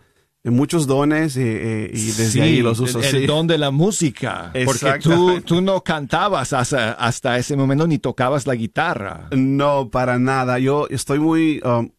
muchos 0.50 0.86
dones 0.86 1.36
eh, 1.36 1.42
eh, 1.86 1.90
y 1.92 2.06
desde 2.06 2.26
Sí, 2.26 2.40
ahí 2.40 2.62
los 2.62 2.78
uso. 2.80 2.98
El, 3.00 3.04
sí. 3.04 3.16
el 3.18 3.26
don 3.26 3.46
de 3.46 3.58
la 3.58 3.70
música. 3.70 4.52
Porque 4.64 4.98
tú, 5.00 5.40
tú 5.40 5.60
no 5.60 5.82
cantabas 5.82 6.52
hasta, 6.52 6.92
hasta 6.92 7.38
ese 7.38 7.56
momento 7.56 7.86
ni 7.86 7.98
tocabas 7.98 8.46
la 8.46 8.54
guitarra. 8.54 9.28
No, 9.32 9.90
para 9.90 10.18
nada. 10.18 10.58
Yo 10.58 10.86
estoy 10.90 11.18
muy 11.18 11.60
um, 11.64 11.90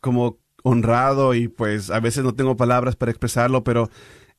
como 0.00 0.38
honrado 0.62 1.34
y 1.34 1.48
pues 1.48 1.90
a 1.90 2.00
veces 2.00 2.24
no 2.24 2.34
tengo 2.34 2.56
palabras 2.56 2.96
para 2.96 3.10
expresarlo, 3.10 3.64
pero 3.64 3.90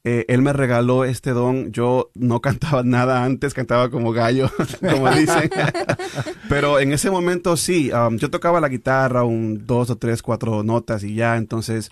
eh, 0.04 0.26
él 0.30 0.42
me 0.42 0.54
regaló 0.54 1.06
este 1.06 1.32
don. 1.32 1.72
Yo 1.72 2.12
no 2.16 2.42
cantaba 2.42 2.84
nada 2.84 3.24
antes, 3.24 3.54
cantaba 3.54 3.90
como 3.90 4.12
gallo, 4.12 4.50
como 4.80 5.10
dicen. 5.12 5.50
Pero 6.50 6.80
en 6.80 6.92
ese 6.92 7.10
momento 7.10 7.56
sí, 7.56 7.92
um, 7.92 8.18
yo 8.18 8.30
tocaba 8.30 8.60
la 8.60 8.68
guitarra, 8.70 9.24
un 9.24 9.66
dos 9.66 9.90
o 9.90 9.98
tres, 9.98 10.22
cuatro 10.22 10.64
notas 10.64 11.04
y 11.04 11.16
ya. 11.16 11.38
Entonces, 11.38 11.90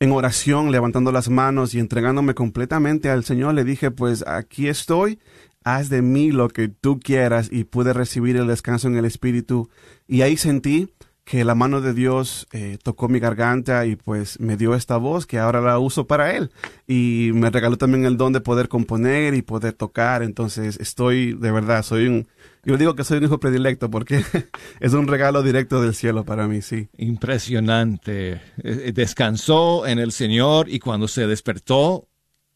en 0.00 0.12
oración, 0.12 0.70
levantando 0.70 1.12
las 1.12 1.28
manos 1.28 1.74
y 1.74 1.80
entregándome 1.80 2.34
completamente 2.34 3.10
al 3.10 3.24
Señor, 3.24 3.54
le 3.54 3.64
dije, 3.64 3.90
pues 3.90 4.24
aquí 4.26 4.68
estoy, 4.68 5.18
haz 5.64 5.88
de 5.88 6.02
mí 6.02 6.30
lo 6.30 6.48
que 6.48 6.68
tú 6.68 7.00
quieras 7.00 7.48
y 7.50 7.64
pude 7.64 7.92
recibir 7.92 8.36
el 8.36 8.46
descanso 8.46 8.88
en 8.88 8.96
el 8.96 9.04
Espíritu. 9.04 9.68
Y 10.06 10.22
ahí 10.22 10.36
sentí 10.36 10.92
que 11.24 11.44
la 11.44 11.54
mano 11.54 11.82
de 11.82 11.92
Dios 11.92 12.46
eh, 12.52 12.78
tocó 12.82 13.08
mi 13.08 13.18
garganta 13.18 13.84
y 13.84 13.96
pues 13.96 14.40
me 14.40 14.56
dio 14.56 14.74
esta 14.74 14.96
voz 14.96 15.26
que 15.26 15.38
ahora 15.38 15.60
la 15.60 15.78
uso 15.78 16.06
para 16.06 16.34
Él. 16.34 16.50
Y 16.86 17.32
me 17.34 17.50
regaló 17.50 17.76
también 17.76 18.06
el 18.06 18.16
don 18.16 18.32
de 18.32 18.40
poder 18.40 18.68
componer 18.68 19.34
y 19.34 19.42
poder 19.42 19.74
tocar. 19.74 20.22
Entonces 20.22 20.78
estoy, 20.80 21.34
de 21.34 21.50
verdad, 21.50 21.82
soy 21.82 22.06
un, 22.06 22.28
yo 22.64 22.76
digo 22.76 22.94
que 22.94 23.04
soy 23.04 23.18
un 23.18 23.24
hijo 23.24 23.40
predilecto 23.40 23.90
porque 23.90 24.24
es 24.80 24.92
un 24.92 25.06
regalo 25.06 25.42
directo 25.42 25.80
del 25.80 25.94
cielo 25.94 26.24
para 26.24 26.48
mí, 26.48 26.62
sí. 26.62 26.88
Impresionante. 26.96 28.40
Eh, 28.62 28.92
Descansó 28.94 29.86
en 29.86 29.98
el 29.98 30.12
Señor 30.12 30.68
y 30.68 30.78
cuando 30.78 31.08
se 31.08 31.26
despertó 31.26 32.08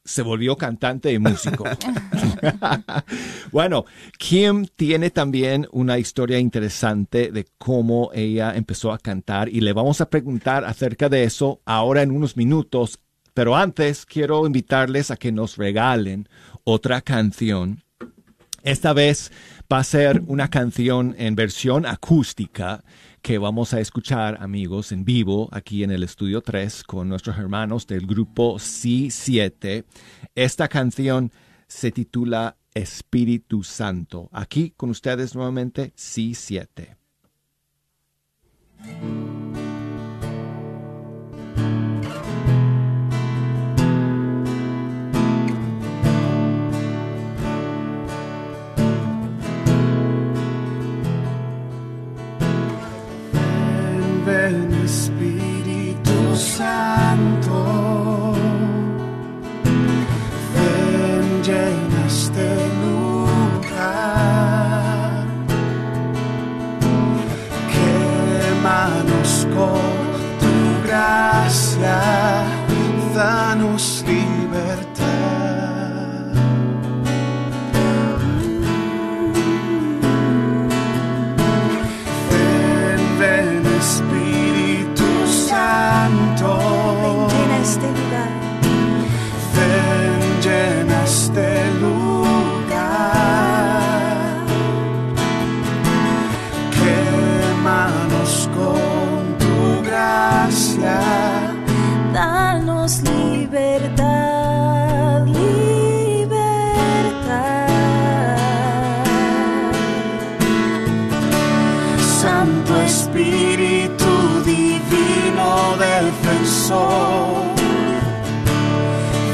se 0.05 0.23
volvió 0.23 0.57
cantante 0.57 1.13
y 1.13 1.19
músico. 1.19 1.65
bueno, 3.53 3.85
Kim 4.19 4.67
tiene 4.77 5.11
también 5.11 5.69
una 5.73 5.99
historia 5.99 6.39
interesante 6.39 7.31
de 7.31 7.47
cómo 7.59 8.11
ella 8.13 8.55
empezó 8.55 8.93
a 8.93 8.99
cantar 8.99 9.49
y 9.49 9.61
le 9.61 9.73
vamos 9.73 10.01
a 10.01 10.11
preguntar 10.11 10.65
acerca 10.65 11.09
de 11.09 11.25
eso 11.25 11.61
ahora 11.65 12.03
en 12.03 12.11
unos 12.11 12.37
minutos. 12.37 12.99
Pero 13.35 13.57
antes 13.57 14.05
quiero 14.05 14.47
invitarles 14.47 15.11
a 15.11 15.17
que 15.17 15.33
nos 15.33 15.57
regalen 15.57 16.29
otra 16.65 17.01
canción. 17.01 17.83
Esta 18.63 18.93
vez 18.93 19.33
va 19.73 19.79
a 19.79 19.85
ser 19.85 20.23
una 20.27 20.49
canción 20.49 21.17
en 21.19 21.35
versión 21.35 21.85
acústica 21.85 22.85
que 23.21 23.39
vamos 23.39 23.75
a 23.75 23.81
escuchar, 23.81 24.39
amigos, 24.41 24.93
en 24.93 25.05
vivo 25.05 25.49
aquí 25.53 25.83
en 25.83 25.91
el 25.91 26.05
estudio 26.05 26.43
3 26.43 26.85
con 26.85 27.09
nuestros 27.09 27.39
hermanos 27.39 27.87
del 27.87 28.07
grupo 28.07 28.57
C7. 28.57 29.85
Esta 30.35 30.69
canción 30.69 31.33
se 31.67 31.91
titula 31.91 32.57
Espíritu 32.73 33.65
Santo. 33.65 34.29
Aquí 34.33 34.73
con 34.77 34.91
ustedes 34.91 35.35
nuevamente 35.35 35.93
C7. 35.97 36.97
Ven 54.33 54.73
Espíritu 54.83 56.35
Santo, 56.35 58.33
ven 60.55 61.43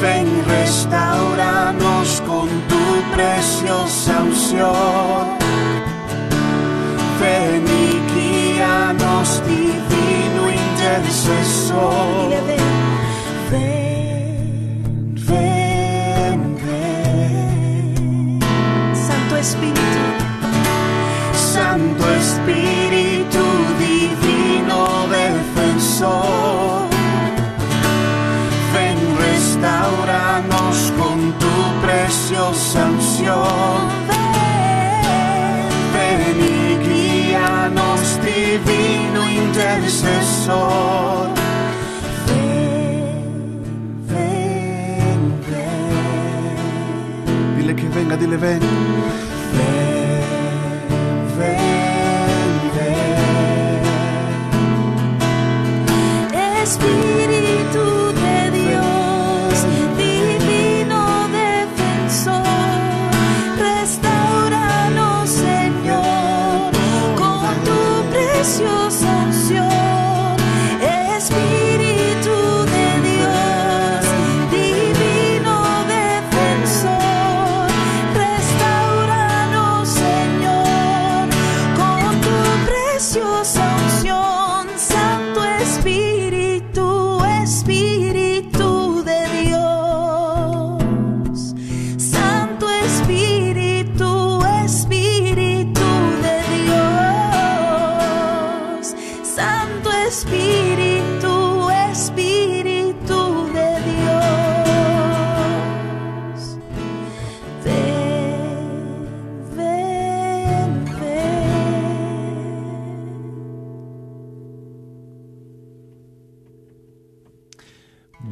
Ven, 0.01 0.29
restauranos 0.47 2.23
con 2.27 2.49
tu 2.69 2.85
preciosa 3.15 4.23
unción. 4.23 5.27
Ven 7.21 7.65
y 7.67 7.91
guíanos, 8.13 9.43
divino 9.47 10.43
intercesor. 10.67 12.31
Ven, 13.51 15.15
ven, 15.29 16.41
ven. 16.67 18.39
Santo 18.95 19.37
Espíritu, 19.37 20.03
Santo 21.35 22.05
Espíritu 22.15 22.78
intercesor. 40.49 41.29
Ven, 42.27 43.61
ven, 44.09 45.21
ven. 45.51 46.57
Dile 47.57 47.75
que 47.77 47.89
venga, 47.89 48.17
dile 48.17 48.37
ven. 48.37 48.61
Ven, 49.57 50.23
ven, 51.39 52.71
ven. 52.75 53.09
Espíritu 56.63 57.18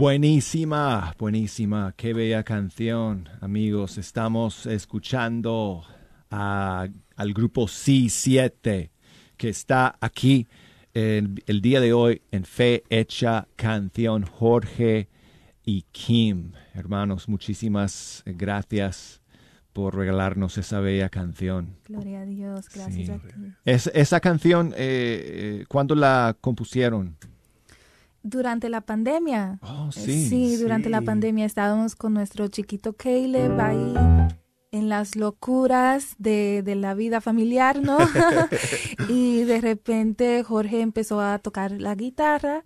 Buenísima, 0.06 1.16
buenísima, 1.18 1.92
qué 1.96 2.14
bella 2.14 2.44
canción, 2.44 3.28
amigos. 3.40 3.98
Estamos 3.98 4.64
escuchando 4.64 5.82
a- 6.30 6.86
al 7.16 7.34
grupo 7.34 7.66
C7 7.66 8.92
que 9.36 9.48
está 9.48 9.96
aquí 10.00 10.46
en- 10.94 11.42
el 11.46 11.60
día 11.60 11.80
de 11.80 11.92
hoy 11.92 12.22
en 12.30 12.44
Fe 12.44 12.84
Hecha 12.88 13.48
Canción 13.56 14.22
Jorge 14.26 15.08
y 15.64 15.82
Kim. 15.90 16.52
Hermanos, 16.72 17.28
muchísimas 17.28 18.22
gracias 18.26 19.20
por 19.72 19.96
regalarnos 19.96 20.56
esa 20.56 20.78
bella 20.78 21.08
canción. 21.08 21.74
Gloria 21.88 22.20
a 22.20 22.26
Dios, 22.26 22.68
gracias 22.72 23.06
Sí. 23.06 23.10
a 23.10 23.18
ti. 23.18 23.34
Es, 23.64 23.90
esa 23.92 24.20
canción, 24.20 24.68
eh, 24.76 24.76
eh, 24.78 25.64
¿cuándo 25.68 25.96
la 25.96 26.36
compusieron? 26.40 27.16
Durante 28.28 28.68
la 28.68 28.80
pandemia. 28.80 29.60
Oh, 29.62 29.88
Eh, 29.88 29.92
sí. 29.92 30.28
Sí, 30.28 30.56
durante 30.56 30.88
la 30.90 31.00
pandemia 31.00 31.44
estábamos 31.44 31.94
con 31.94 32.12
nuestro 32.14 32.48
chiquito 32.48 32.92
Caleb 32.92 33.60
ahí 33.60 33.94
en 34.72 34.88
las 34.88 35.16
locuras 35.16 36.14
de, 36.18 36.62
de 36.62 36.74
la 36.74 36.94
vida 36.94 37.20
familiar, 37.20 37.80
¿no? 37.80 37.98
y 39.08 39.44
de 39.44 39.60
repente 39.60 40.42
Jorge 40.42 40.80
empezó 40.80 41.20
a 41.20 41.38
tocar 41.38 41.72
la 41.72 41.94
guitarra 41.94 42.64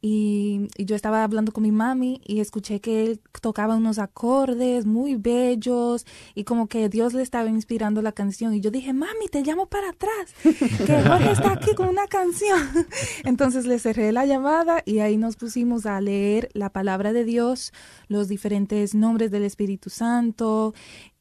y, 0.00 0.68
y 0.76 0.84
yo 0.86 0.96
estaba 0.96 1.22
hablando 1.24 1.52
con 1.52 1.62
mi 1.62 1.72
mami 1.72 2.20
y 2.24 2.40
escuché 2.40 2.80
que 2.80 3.04
él 3.04 3.20
tocaba 3.40 3.76
unos 3.76 3.98
acordes 3.98 4.86
muy 4.86 5.16
bellos 5.16 6.06
y 6.34 6.44
como 6.44 6.68
que 6.68 6.88
Dios 6.88 7.12
le 7.12 7.22
estaba 7.22 7.48
inspirando 7.48 8.02
la 8.02 8.12
canción 8.12 8.54
y 8.54 8.60
yo 8.60 8.70
dije, 8.70 8.92
mami, 8.92 9.28
te 9.30 9.42
llamo 9.42 9.66
para 9.66 9.90
atrás, 9.90 10.34
que 10.42 11.02
Jorge 11.02 11.32
está 11.32 11.52
aquí 11.52 11.74
con 11.74 11.88
una 11.88 12.06
canción. 12.06 12.60
Entonces 13.24 13.66
le 13.66 13.78
cerré 13.78 14.12
la 14.12 14.26
llamada 14.26 14.82
y 14.84 15.00
ahí 15.00 15.16
nos 15.16 15.36
pusimos 15.36 15.86
a 15.86 16.00
leer 16.00 16.48
la 16.54 16.70
palabra 16.70 17.12
de 17.12 17.24
Dios, 17.24 17.72
los 18.08 18.28
diferentes 18.28 18.94
nombres 18.94 19.30
del 19.30 19.44
Espíritu 19.44 19.90
Santo 19.90 20.74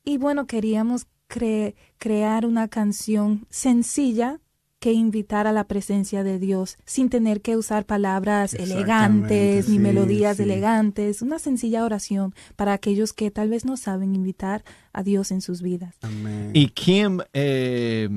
y 0.04 0.18
bueno, 0.18 0.46
queríamos 0.48 1.08
cre- 1.30 1.76
crear 1.98 2.46
una 2.46 2.68
canción 2.68 3.46
sencilla 3.50 4.40
que 4.80 4.94
invitara 4.94 5.52
a 5.52 5.54
la 5.54 5.66
presencia 5.66 6.24
de 6.24 6.40
Dios 6.40 6.78
sin 6.86 7.10
tener 7.10 7.42
que 7.42 7.56
usar 7.56 7.86
palabras 7.86 8.56
elegantes 8.56 9.70
ni 9.70 9.76
sí, 9.76 9.80
melodías 9.80 10.38
sí. 10.38 10.44
elegantes, 10.44 11.22
una 11.22 11.38
sencilla 11.38 11.86
oración 11.86 12.34
para 12.56 12.74
aquellos 12.74 13.14
que 13.14 13.30
tal 13.30 13.50
vez 13.50 13.64
no 13.64 13.78
saben 13.78 14.16
invitar 14.16 14.64
a 14.92 15.04
Dios 15.04 15.30
en 15.32 15.42
sus 15.42 15.62
vidas. 15.62 15.96
Amén. 16.02 16.50
Y 16.54 16.70
Kim, 16.70 17.20
eh, 17.34 18.10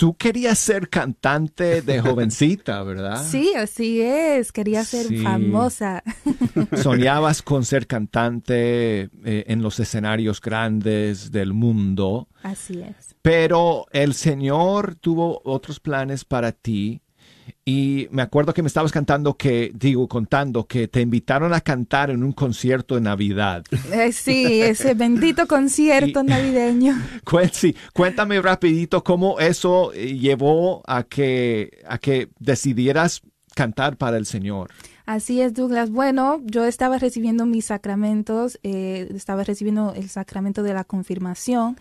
tú 0.00 0.16
querías 0.16 0.58
ser 0.58 0.88
cantante 0.88 1.82
de 1.82 2.00
jovencita, 2.00 2.82
¿verdad? 2.84 3.22
Sí, 3.30 3.52
así 3.54 4.00
es, 4.00 4.50
quería 4.50 4.82
ser. 4.82 5.06
Sí. 5.08 5.18
famosa. 5.18 6.02
Soñabas 6.82 7.42
con 7.42 7.66
ser 7.66 7.86
cantante 7.86 9.10
eh, 9.24 9.44
en 9.46 9.60
los 9.60 9.78
escenarios 9.78 10.40
grandes 10.40 11.30
del 11.30 11.52
mundo, 11.52 12.28
Así 12.42 12.80
es. 12.80 13.14
pero 13.20 13.84
el 13.92 14.14
Señor 14.14 14.94
tuvo 14.94 15.42
otros 15.44 15.80
planes 15.80 16.24
para 16.24 16.52
ti. 16.52 17.02
Y 17.64 18.08
me 18.10 18.22
acuerdo 18.22 18.52
que 18.54 18.62
me 18.62 18.68
estabas 18.68 18.92
cantando 18.92 19.34
que, 19.34 19.72
digo, 19.74 20.08
contando 20.08 20.66
que 20.66 20.88
te 20.88 21.00
invitaron 21.00 21.52
a 21.54 21.60
cantar 21.60 22.10
en 22.10 22.22
un 22.22 22.32
concierto 22.32 22.94
de 22.94 23.00
Navidad. 23.02 23.64
Eh, 23.92 24.12
sí, 24.12 24.60
ese 24.62 24.94
bendito 24.94 25.46
concierto 25.46 26.20
Y- 26.20 26.24
navideño. 26.24 26.94
Sí, 27.52 27.74
cuéntame 27.94 28.40
rapidito 28.42 29.02
cómo 29.04 29.38
eso 29.40 29.92
eh, 29.94 30.18
llevó 30.18 30.82
a 30.86 31.04
que, 31.04 31.78
a 31.86 31.98
que 31.98 32.28
decidieras 32.38 33.22
cantar 33.54 33.96
para 33.96 34.16
el 34.16 34.26
Señor. 34.26 34.70
Así 35.10 35.40
es, 35.40 35.54
Douglas. 35.54 35.90
Bueno, 35.90 36.40
yo 36.44 36.64
estaba 36.66 36.96
recibiendo 36.96 37.44
mis 37.44 37.64
sacramentos, 37.64 38.60
eh, 38.62 39.10
estaba 39.12 39.42
recibiendo 39.42 39.92
el 39.92 40.08
sacramento 40.08 40.62
de 40.62 40.72
la 40.72 40.84
confirmación, 40.84 41.76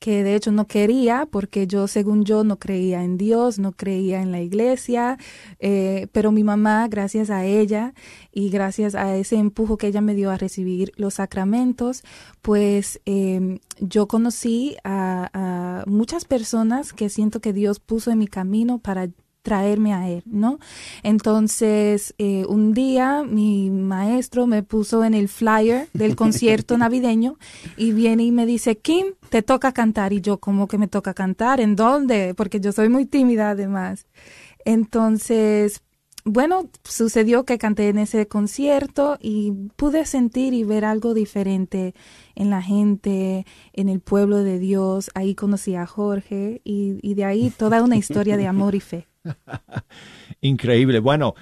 que 0.00 0.22
de 0.22 0.34
hecho 0.34 0.52
no 0.52 0.66
quería, 0.66 1.24
porque 1.24 1.66
yo, 1.66 1.88
según 1.88 2.26
yo, 2.26 2.44
no 2.44 2.58
creía 2.58 3.02
en 3.02 3.16
Dios, 3.16 3.58
no 3.58 3.72
creía 3.72 4.20
en 4.20 4.32
la 4.32 4.42
iglesia, 4.42 5.16
eh, 5.60 6.08
pero 6.12 6.30
mi 6.30 6.44
mamá, 6.44 6.86
gracias 6.88 7.30
a 7.30 7.46
ella 7.46 7.94
y 8.32 8.50
gracias 8.50 8.94
a 8.94 9.16
ese 9.16 9.36
empujo 9.36 9.78
que 9.78 9.86
ella 9.86 10.02
me 10.02 10.14
dio 10.14 10.30
a 10.30 10.36
recibir 10.36 10.92
los 10.96 11.14
sacramentos, 11.14 12.04
pues 12.42 13.00
eh, 13.06 13.60
yo 13.80 14.08
conocí 14.08 14.76
a 14.84 15.84
muchas 15.86 16.26
personas 16.26 16.92
que 16.92 17.08
siento 17.08 17.40
que 17.40 17.54
Dios 17.54 17.80
puso 17.80 18.10
en 18.10 18.18
mi 18.18 18.26
camino 18.26 18.78
para 18.78 19.08
traerme 19.44 19.92
a 19.92 20.08
él, 20.08 20.22
¿no? 20.26 20.58
Entonces, 21.04 22.14
eh, 22.18 22.44
un 22.48 22.72
día 22.72 23.22
mi 23.22 23.70
maestro 23.70 24.46
me 24.46 24.62
puso 24.62 25.04
en 25.04 25.14
el 25.14 25.28
flyer 25.28 25.88
del 25.92 26.16
concierto 26.22 26.76
navideño 26.78 27.36
y 27.76 27.92
viene 27.92 28.24
y 28.24 28.32
me 28.32 28.46
dice, 28.46 28.76
Kim, 28.78 29.08
te 29.28 29.42
toca 29.42 29.72
cantar. 29.72 30.12
Y 30.14 30.22
yo, 30.22 30.38
¿cómo 30.38 30.66
que 30.66 30.78
me 30.78 30.88
toca 30.88 31.14
cantar? 31.14 31.60
¿En 31.60 31.76
dónde? 31.76 32.34
Porque 32.34 32.58
yo 32.58 32.72
soy 32.72 32.88
muy 32.88 33.04
tímida 33.04 33.50
además. 33.50 34.06
Entonces, 34.64 35.82
bueno, 36.24 36.70
sucedió 36.84 37.44
que 37.44 37.58
canté 37.58 37.90
en 37.90 37.98
ese 37.98 38.26
concierto 38.26 39.18
y 39.20 39.52
pude 39.76 40.06
sentir 40.06 40.54
y 40.54 40.64
ver 40.64 40.84
algo 40.84 41.12
diferente 41.12 41.94
en 42.34 42.48
la 42.48 42.62
gente, 42.62 43.44
en 43.74 43.88
el 43.90 44.00
pueblo 44.00 44.38
de 44.38 44.58
Dios. 44.58 45.10
Ahí 45.14 45.34
conocí 45.34 45.74
a 45.74 45.86
Jorge 45.86 46.62
y, 46.64 46.98
y 47.02 47.14
de 47.14 47.26
ahí 47.26 47.50
toda 47.50 47.82
una 47.82 47.96
historia 47.96 48.38
de 48.38 48.46
amor 48.46 48.74
y 48.74 48.80
fe. 48.80 49.06
Increíble. 50.40 51.00
Bueno, 51.00 51.34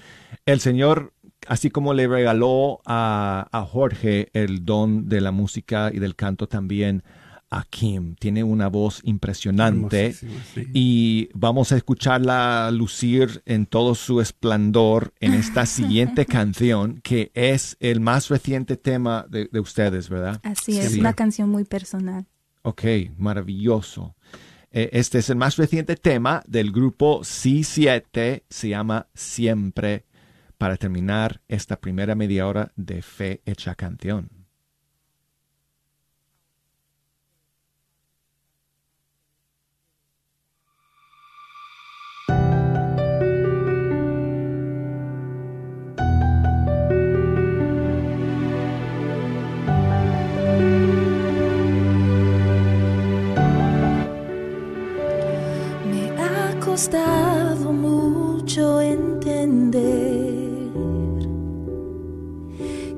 el 0.46 0.58
Señor, 0.58 1.12
así 1.46 1.70
como 1.70 1.94
le 1.94 2.08
regaló 2.08 2.80
a, 2.84 3.48
a 3.52 3.64
Jorge 3.64 4.30
el 4.32 4.64
don 4.64 5.08
de 5.08 5.20
la 5.20 5.30
música 5.30 5.90
y 5.92 6.00
del 6.00 6.16
canto 6.16 6.48
también, 6.48 7.04
a 7.54 7.64
Kim. 7.68 8.14
Tiene 8.16 8.42
una 8.42 8.68
voz 8.68 9.00
impresionante 9.04 10.12
sí. 10.14 10.26
y 10.72 11.28
vamos 11.34 11.70
a 11.72 11.76
escucharla 11.76 12.70
lucir 12.72 13.42
en 13.46 13.66
todo 13.66 13.94
su 13.94 14.20
esplendor 14.20 15.12
en 15.20 15.34
esta 15.34 15.66
siguiente 15.66 16.24
canción, 16.26 17.00
que 17.02 17.30
es 17.34 17.76
el 17.80 18.00
más 18.00 18.28
reciente 18.28 18.76
tema 18.76 19.26
de, 19.28 19.48
de 19.52 19.60
ustedes, 19.60 20.08
¿verdad? 20.08 20.40
Así 20.42 20.78
es, 20.78 20.92
Sí. 20.92 21.00
una 21.00 21.12
canción 21.12 21.48
muy 21.50 21.64
personal. 21.64 22.26
Ok, 22.62 22.82
maravilloso. 23.18 24.14
Eh, 24.70 24.88
Este 24.92 25.18
es 25.18 25.28
el 25.28 25.36
más 25.36 25.56
reciente 25.56 25.96
tema 25.96 26.42
del 26.46 26.72
grupo 26.72 27.20
C7, 27.20 28.42
se 28.48 28.68
llama 28.68 29.08
Siempre, 29.14 30.06
para 30.58 30.76
terminar 30.76 31.42
esta 31.48 31.80
primera 31.80 32.14
media 32.14 32.46
hora 32.46 32.72
de 32.76 33.02
Fe 33.02 33.42
Hecha 33.44 33.74
Canción. 33.74 34.30
Costado 56.82 57.72
mucho 57.72 58.80
entender 58.80 60.72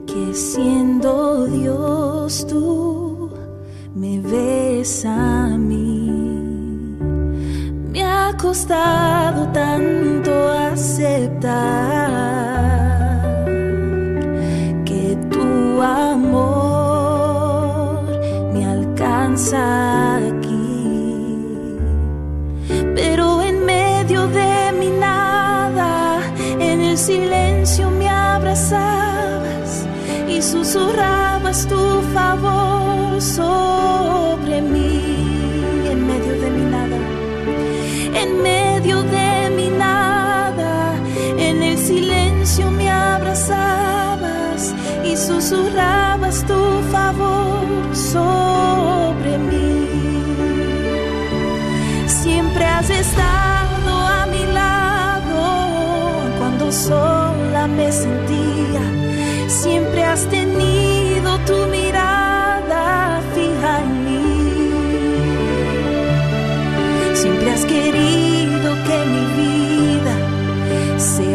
que 0.07 0.33
siendo 0.33 1.45
Dios 1.49 2.47
tú 2.47 3.31
me 3.95 4.21
ves 4.21 5.05
a 5.05 5.49
mí. 5.59 6.97
Me 7.93 8.03
ha 8.03 8.35
costado 8.41 9.49
tanto 9.53 10.33
aceptar 10.73 11.53
que 14.87 15.15
tu 15.31 15.83
amor 15.83 16.89
me 18.51 18.65
alcanza 18.65 19.84
silencio 27.05 27.91
me 27.91 28.09
abrazabas 28.09 29.87
y 30.27 30.41
susurrabas 30.41 31.67
tu 31.69 32.01
favor 32.15 33.21
sobre 33.21 34.63
mí. 34.63 35.03
En 35.93 36.07
medio 36.07 36.33
de 36.41 36.51
mi 36.51 36.65
nada, 36.77 36.99
en 38.23 38.43
medio 38.43 39.03
de 39.03 39.51
mi 39.55 39.69
nada, 39.69 40.95
en 41.39 41.63
el 41.63 41.77
silencio 41.77 42.71
me 42.71 42.91
abrazabas 42.91 44.75
y 45.05 45.15
susurrabas 45.15 46.47
tu 46.47 46.64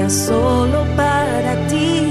solo 0.09 0.85
para 0.95 1.67
ti. 1.67 2.09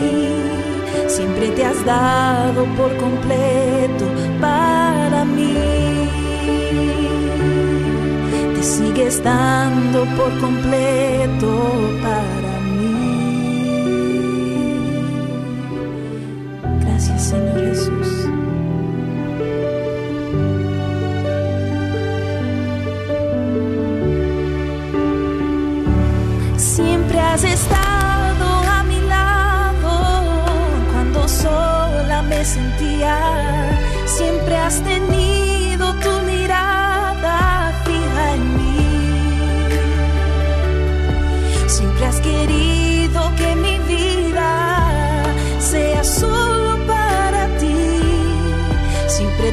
Siempre 1.09 1.49
te 1.49 1.65
has 1.65 1.85
dado 1.85 2.65
por 2.77 2.97
completo 2.97 4.05
para 4.41 5.25
mí. 5.25 5.55
Te 8.55 8.63
sigues 8.63 9.23
dando 9.23 10.05
por 10.17 10.31
completo 10.41 11.49
para 12.03 12.38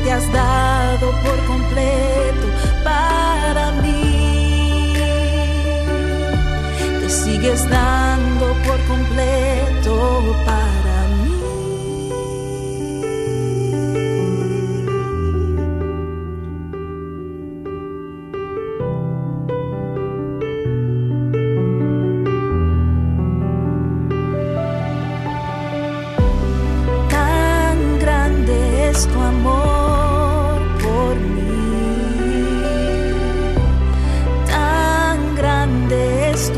te 0.06 0.12
has 0.12 0.32
dado 0.32 1.12
por 1.24 1.46
completo 1.48 2.48
para 2.84 3.72
mí. 3.82 4.94
Te 7.02 7.10
sigues 7.10 7.68
dando 7.68 8.46
por 8.68 8.80
completo 8.86 9.45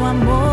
amor, 0.08 0.47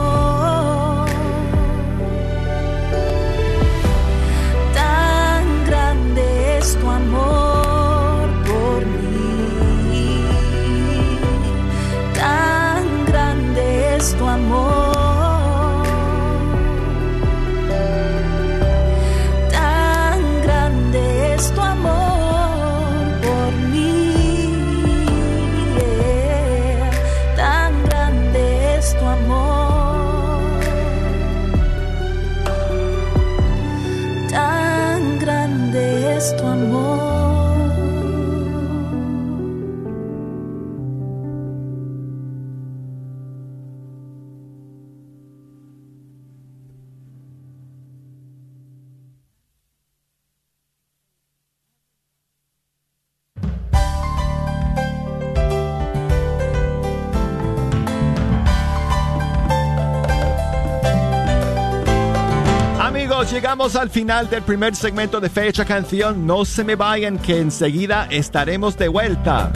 llegamos 63.54 63.76
al 63.76 63.88
final 63.88 64.28
del 64.28 64.42
primer 64.42 64.74
segmento 64.74 65.20
de 65.20 65.30
Fecha 65.30 65.64
Canción. 65.64 66.26
No 66.26 66.44
se 66.44 66.64
me 66.64 66.74
vayan 66.74 67.18
que 67.18 67.38
enseguida 67.38 68.08
estaremos 68.10 68.76
de 68.76 68.88
vuelta. 68.88 69.52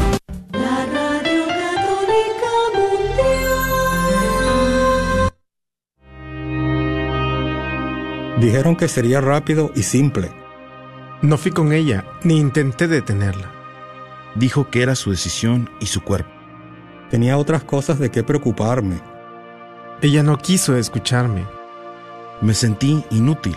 La 0.53 0.87
Radio 0.87 1.47
Católica 1.49 2.53
Mundial. 2.77 3.61
Dijeron 8.41 8.77
que 8.77 8.87
sería 8.87 9.21
rápido 9.21 9.73
y 9.75 9.83
simple. 9.83 10.31
No 11.21 11.37
fui 11.37 11.51
con 11.51 11.73
ella, 11.73 12.05
ni 12.23 12.39
intenté 12.39 12.87
detenerla. 12.87 13.51
Dijo 14.37 14.71
que 14.71 14.83
era 14.83 14.95
su 14.95 15.11
decisión 15.11 15.69
y 15.81 15.87
su 15.87 16.05
cuerpo. 16.05 16.31
Tenía 17.11 17.37
otras 17.37 17.65
cosas 17.65 17.99
de 17.99 18.13
qué 18.13 18.23
preocuparme. 18.23 19.01
Ella 20.03 20.23
no 20.23 20.39
quiso 20.39 20.77
escucharme. 20.77 21.45
Me 22.41 22.55
sentí 22.55 23.05
inútil. 23.11 23.57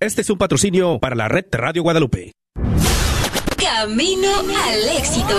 Este 0.00 0.20
es 0.20 0.30
un 0.30 0.38
patrocinio 0.38 1.00
para 1.00 1.16
la 1.16 1.26
red 1.26 1.46
Radio 1.50 1.82
Guadalupe. 1.82 2.30
Camino 3.56 4.28
al 4.38 4.96
éxito. 4.96 5.34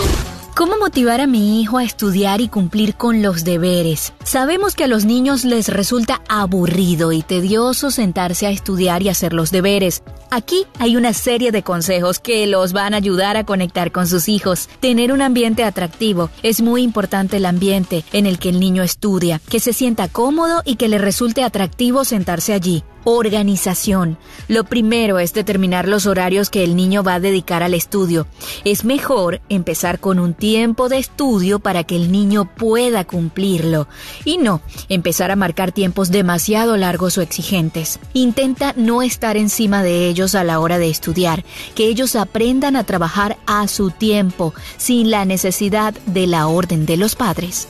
¿Cómo 0.54 0.78
motivar 0.78 1.22
a 1.22 1.28
mi 1.28 1.62
hijo 1.62 1.78
a 1.78 1.86
estudiar 1.86 2.42
y 2.42 2.50
cumplir 2.50 2.96
con 2.96 3.22
los 3.22 3.46
deberes? 3.46 4.12
Sabemos 4.26 4.76
que 4.76 4.84
a 4.84 4.88
los 4.88 5.06
niños 5.06 5.46
les 5.46 5.70
resulta 5.70 6.22
aburrido 6.28 7.14
y 7.14 7.22
tedioso 7.22 7.90
sentarse 7.90 8.48
a 8.48 8.50
estudiar 8.50 9.02
y 9.02 9.08
hacer 9.08 9.32
los 9.32 9.52
deberes. 9.52 10.04
Aquí 10.30 10.66
hay 10.78 10.98
una 10.98 11.14
serie 11.14 11.54
de 11.54 11.64
consejos 11.64 12.20
que 12.20 12.46
los 12.46 12.74
van 12.74 12.94
a 12.94 12.98
ayudar 12.98 13.38
a 13.38 13.46
conectar 13.46 13.94
con 13.94 14.08
sus 14.08 14.28
hijos. 14.28 14.68
Tener 14.82 15.14
un 15.14 15.22
ambiente 15.22 15.64
atractivo. 15.64 16.30
Es 16.44 16.62
muy 16.62 16.84
importante 16.84 17.38
el 17.38 17.46
ambiente 17.46 18.04
en 18.12 18.26
el 18.26 18.38
que 18.38 18.50
el 18.50 18.60
niño 18.60 18.84
estudia, 18.84 19.40
que 19.50 19.62
se 19.62 19.72
sienta 19.72 20.10
cómodo 20.10 20.64
y 20.66 20.76
que 20.76 20.90
le 20.90 20.98
resulte 20.98 21.46
atractivo 21.46 22.04
sentarse 22.04 22.52
allí. 22.52 22.84
Organización. 23.04 24.18
Lo 24.48 24.64
primero 24.64 25.20
es 25.20 25.34
determinar 25.34 25.88
los 25.88 26.06
horarios 26.06 26.50
que 26.50 26.64
el 26.64 26.76
niño 26.76 27.04
va 27.04 27.16
a 27.16 27.20
dedicar 27.20 27.64
al 27.64 27.74
estudio. 27.74 28.28
Es 28.66 28.84
mejor 28.84 29.42
empezar 29.50 30.00
con 30.00 30.20
un 30.20 30.34
tiempo 30.34 30.90
de 30.90 30.98
estudio 30.98 31.60
para 31.60 31.84
que 31.84 31.96
el 31.96 32.12
niño 32.12 32.50
pueda 32.56 33.06
cumplirlo 33.06 33.88
y 34.26 34.38
no 34.38 34.62
empezar 34.90 35.32
a 35.32 35.36
marcar 35.36 35.72
tiempos 35.72 36.12
demasiado 36.12 36.78
largos 36.78 37.18
o 37.18 37.22
exigentes. 37.22 38.00
Intenta 38.14 38.74
no 38.76 39.02
estar 39.02 39.38
encima 39.38 39.84
de 39.84 40.08
ellos 40.08 40.36
a 40.36 40.44
la 40.44 40.60
hora 40.60 40.78
de 40.78 40.90
estudiar, 40.90 41.44
que 41.76 41.88
ellos 41.88 42.16
aprendan 42.16 42.76
a 42.76 42.84
trabajar 42.84 43.38
a 43.46 43.68
su 43.68 43.92
tiempo, 43.92 44.54
sin 44.78 45.12
la 45.12 45.26
necesidad 45.26 45.94
de 46.06 46.28
la 46.28 46.48
orden 46.48 46.86
de 46.86 46.98
los 46.98 47.16
padres. 47.16 47.68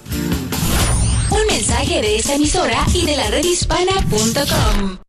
Un 1.32 1.46
mensaje 1.48 2.02
de 2.02 2.16
esta 2.18 2.36
emisora 2.36 2.86
y 2.94 3.06
de 3.06 3.16
la 3.16 3.30
redhispana.com. 3.30 5.09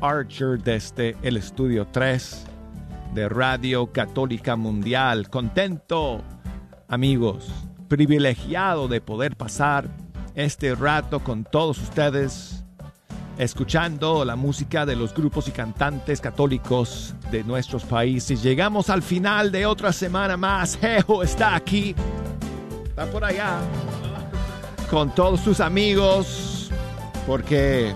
Archer 0.00 0.62
desde 0.62 1.16
el 1.22 1.36
estudio 1.36 1.86
3 1.90 2.44
de 3.14 3.28
Radio 3.28 3.92
Católica 3.92 4.56
Mundial. 4.56 5.28
Contento, 5.30 6.22
amigos, 6.88 7.48
privilegiado 7.88 8.88
de 8.88 9.00
poder 9.00 9.36
pasar 9.36 9.88
este 10.34 10.74
rato 10.74 11.20
con 11.20 11.44
todos 11.44 11.78
ustedes, 11.78 12.64
escuchando 13.38 14.24
la 14.24 14.36
música 14.36 14.84
de 14.84 14.96
los 14.96 15.14
grupos 15.14 15.48
y 15.48 15.52
cantantes 15.52 16.20
católicos 16.20 17.14
de 17.30 17.42
nuestros 17.42 17.84
países. 17.84 18.42
Llegamos 18.42 18.90
al 18.90 19.02
final 19.02 19.50
de 19.50 19.66
otra 19.66 19.92
semana 19.92 20.36
más. 20.36 20.76
Jeho 20.76 21.22
está 21.22 21.54
aquí, 21.54 21.94
está 22.84 23.06
por 23.06 23.24
allá, 23.24 23.60
con 24.90 25.14
todos 25.14 25.40
sus 25.40 25.60
amigos, 25.60 26.70
porque 27.26 27.94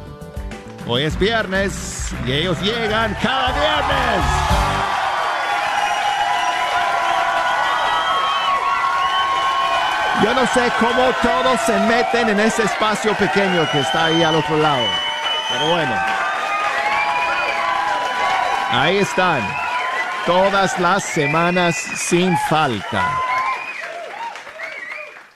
Hoy 0.86 1.02
es 1.04 1.18
viernes 1.18 2.12
y 2.26 2.32
ellos 2.32 2.60
llegan 2.60 3.14
cada 3.22 3.52
viernes. 3.52 4.24
Yo 10.22 10.34
no 10.34 10.46
sé 10.48 10.70
cómo 10.78 11.10
todos 11.22 11.60
se 11.60 11.78
meten 11.80 12.28
en 12.30 12.40
ese 12.40 12.64
espacio 12.64 13.14
pequeño 13.14 13.66
que 13.70 13.80
está 13.80 14.06
ahí 14.06 14.22
al 14.22 14.34
otro 14.34 14.58
lado. 14.58 14.84
Pero 15.50 15.70
bueno. 15.70 15.94
Ahí 18.70 18.98
están. 18.98 19.42
Todas 20.26 20.78
las 20.78 21.04
semanas 21.04 21.76
sin 21.76 22.36
falta. 22.48 23.18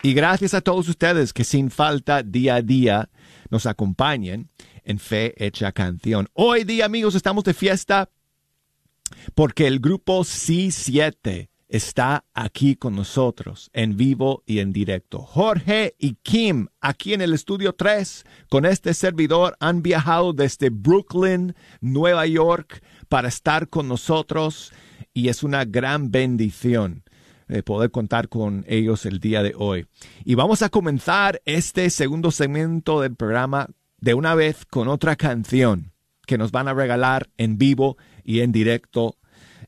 Y 0.03 0.13
gracias 0.13 0.53
a 0.53 0.61
todos 0.61 0.89
ustedes 0.89 1.33
que 1.33 1.45
sin 1.45 1.71
falta 1.71 2.23
día 2.23 2.57
a 2.57 2.63
día 2.63 3.09
nos 3.49 3.65
acompañen 3.65 4.51
en 4.85 4.99
Fe 4.99 5.35
Hecha 5.37 5.73
Canción. 5.73 6.29
Hoy 6.35 6.64
día, 6.64 6.87
amigos, 6.87 7.14
estamos 7.14 7.44
de 7.44 7.55
fiesta 7.55 8.09
porque 9.35 9.66
el 9.66 9.81
grupo 9.81 10.20
C7 10.20 11.49
está 11.68 12.25
aquí 12.35 12.77
con 12.77 12.94
nosotros 12.94 13.70
en 13.73 13.97
vivo 13.97 14.42
y 14.47 14.61
en 14.61 14.73
directo. 14.73 15.20
Jorge 15.20 15.94
y 15.99 16.14
Kim, 16.23 16.68
aquí 16.81 17.14
en 17.14 17.20
el 17.20 17.33
estudio 17.33 17.75
3, 17.75 18.25
con 18.49 18.64
este 18.64 18.94
servidor, 18.94 19.57
han 19.61 19.83
viajado 19.83 20.33
desde 20.33 20.70
Brooklyn, 20.70 21.55
Nueva 21.81 22.27
York, 22.27 22.83
para 23.09 23.29
estar 23.29 23.68
con 23.68 23.88
nosotros 23.88 24.73
y 25.12 25.29
es 25.29 25.42
una 25.42 25.64
gran 25.64 26.11
bendición 26.11 27.03
eh, 27.49 27.62
poder 27.62 27.90
contar 27.90 28.29
con 28.29 28.64
ellos 28.68 29.05
el 29.05 29.20
día 29.20 29.42
de 29.42 29.55
hoy. 29.57 29.87
Y 30.25 30.35
vamos 30.35 30.62
a 30.62 30.70
comenzar 30.70 31.42
este 31.44 31.90
segundo 31.90 32.31
segmento 32.31 33.01
del 33.01 33.14
programa 33.16 33.68
de 34.05 34.12
una 34.12 34.35
vez 34.35 34.67
con 34.67 34.88
otra 34.88 35.17
canción 35.17 35.95
que 36.27 36.37
nos 36.37 36.53
van 36.53 36.69
a 36.69 36.75
regalar 36.75 37.31
en 37.38 37.57
vivo 37.57 37.97
y 38.23 38.40
en 38.40 38.53
directo. 38.53 39.17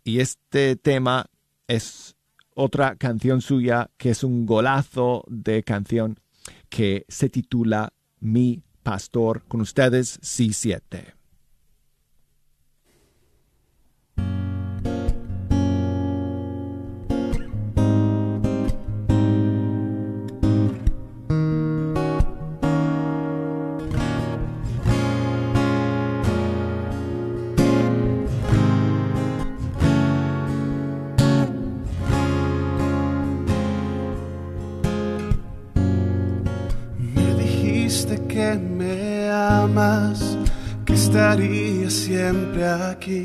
Y 0.04 0.20
este 0.20 0.76
tema 0.76 1.30
es 1.68 2.16
otra 2.54 2.96
canción 2.96 3.40
suya 3.40 3.90
que 3.96 4.10
es 4.10 4.22
un 4.22 4.44
golazo 4.44 5.24
de 5.26 5.62
canción 5.62 6.20
que 6.68 7.06
se 7.08 7.30
titula 7.30 7.94
Mi 8.20 8.62
Pastor. 8.82 9.42
Con 9.48 9.62
ustedes, 9.62 10.20
C7. 10.20 11.15
Me 38.36 39.30
amas, 39.30 40.36
que 40.84 40.92
estaría 40.92 41.88
siempre 41.88 42.68
aquí, 42.68 43.24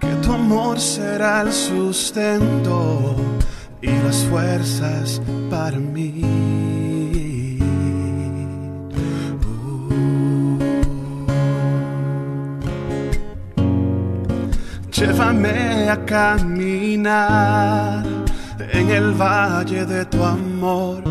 que 0.00 0.08
tu 0.22 0.32
amor 0.32 0.80
será 0.80 1.42
el 1.42 1.52
sustento 1.52 3.16
y 3.82 3.88
las 3.88 4.24
fuerzas 4.24 5.20
para 5.50 5.78
mí. 5.78 6.24
Uh. 9.44 10.58
Llévame 14.90 15.90
a 15.90 16.02
caminar 16.06 18.06
en 18.72 18.88
el 18.88 19.12
valle 19.12 19.84
de 19.84 20.06
tu 20.06 20.24
amor 20.24 21.02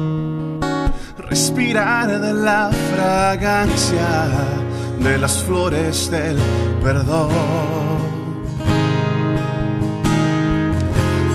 respirar 1.36 2.08
de 2.22 2.34
la 2.34 2.72
fragancia 2.94 4.10
de 5.00 5.18
las 5.18 5.44
flores 5.44 6.10
del 6.10 6.38
perdón. 6.82 7.30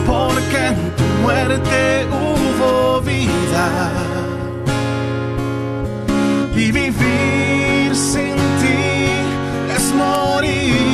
Porque 0.06 0.60
en 0.72 0.78
tu 0.96 1.04
muerte 1.22 2.06
hubo 2.22 3.02
vida 3.02 3.66
y 6.56 6.72
vivir 6.72 7.94
sin 7.94 8.36
ti 8.60 8.80
es 9.76 9.94
morir. 9.94 10.89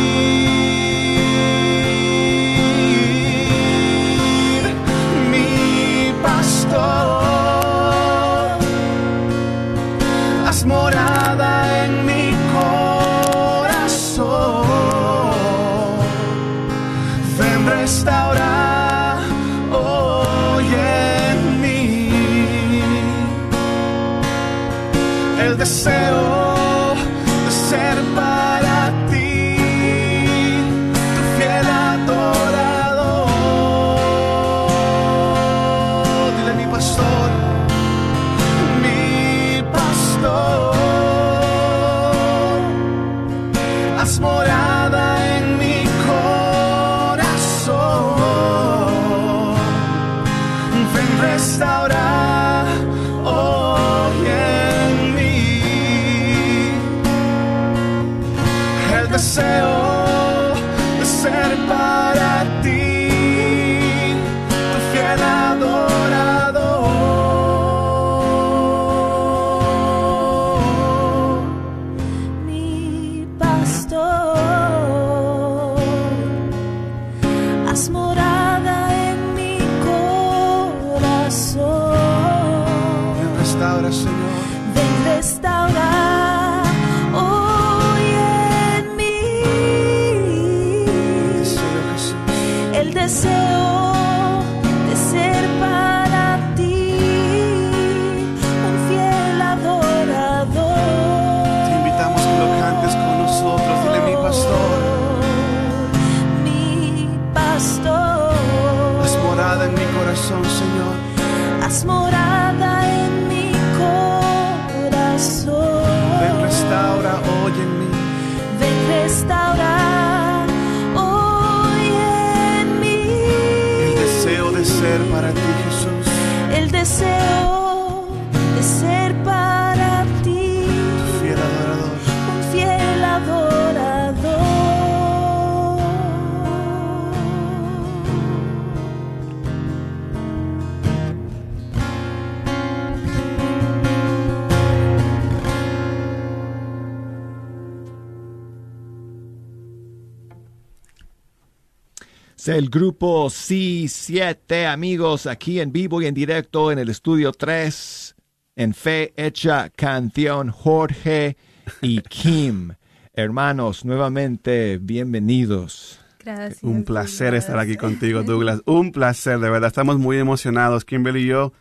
El 152.49 152.71
grupo 152.71 153.27
C7, 153.27 154.67
amigos, 154.67 155.27
aquí 155.27 155.61
en 155.61 155.73
vivo 155.73 156.01
y 156.01 156.07
en 156.07 156.15
directo 156.15 156.71
en 156.71 156.79
el 156.79 156.89
estudio 156.89 157.33
3, 157.33 158.15
en 158.57 158.75
Fe 158.75 159.13
Hecha 159.17 159.71
Canción, 159.71 160.51
Jorge 160.51 161.37
y 161.81 162.01
Kim. 162.03 162.75
Hermanos, 163.15 163.85
nuevamente 163.85 164.79
bienvenidos. 164.79 165.99
Gracias. 166.25 166.63
Un 166.63 166.85
placer 166.85 167.35
estar 167.35 167.59
aquí 167.59 167.77
contigo, 167.77 168.23
Douglas. 168.25 168.63
Un 168.67 168.93
placer, 168.93 169.39
de 169.39 169.51
verdad. 169.51 169.69
Estamos 169.69 169.99
muy 169.99 170.19
emocionados, 170.19 170.85
Kimberly 170.85 171.23
y 171.23 171.27
yo, 171.27 171.53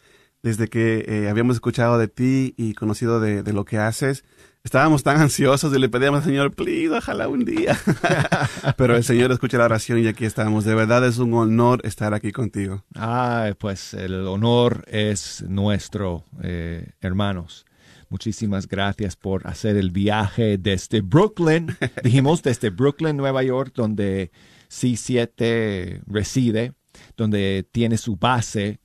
desde 0.43 0.67
que 0.67 1.05
eh, 1.07 1.29
habíamos 1.29 1.55
escuchado 1.55 1.97
de 1.97 2.07
ti 2.07 2.53
y 2.57 2.73
conocido 2.73 3.19
de, 3.19 3.43
de 3.43 3.53
lo 3.53 3.65
que 3.65 3.77
haces. 3.77 4.23
Estábamos 4.66 5.03
tan 5.03 5.22
ansiosos 5.22 5.72
y 5.76 5.80
le 5.80 5.89
pedíamos 5.89 6.22
al 6.22 6.26
Señor, 6.26 6.55
please, 6.55 6.89
ojalá 6.89 7.28
un 7.28 7.45
día. 7.45 7.78
Pero 8.78 8.95
el 8.95 9.03
Señor 9.03 9.32
escucha 9.32 9.59
la 9.59 9.66
oración 9.66 9.99
y 9.99 10.07
aquí 10.07 10.26
estamos. 10.26 10.66
De 10.66 10.74
verdad 10.74 11.05
es 11.05 11.20
un 11.20 11.36
honor 11.36 11.82
estar 11.84 12.16
aquí 12.16 12.32
contigo. 12.32 12.84
Ah, 12.95 13.53
pues 13.59 13.93
el 13.93 14.26
honor 14.26 14.84
es 14.88 15.45
nuestro, 15.47 16.26
eh, 16.41 16.93
hermanos. 16.99 17.68
Muchísimas 18.09 18.68
gracias 18.68 19.16
por 19.16 19.45
hacer 19.45 19.78
el 19.78 19.91
viaje 19.91 20.57
desde 20.57 21.01
Brooklyn. 21.01 21.78
Dijimos 22.03 22.41
desde 22.41 22.72
Brooklyn, 22.72 23.16
Nueva 23.18 23.43
York, 23.43 23.72
donde 23.76 24.32
C7 24.72 26.01
reside, 26.07 26.74
donde 27.16 27.68
tiene 27.72 27.99
su 27.99 28.16
base 28.16 28.80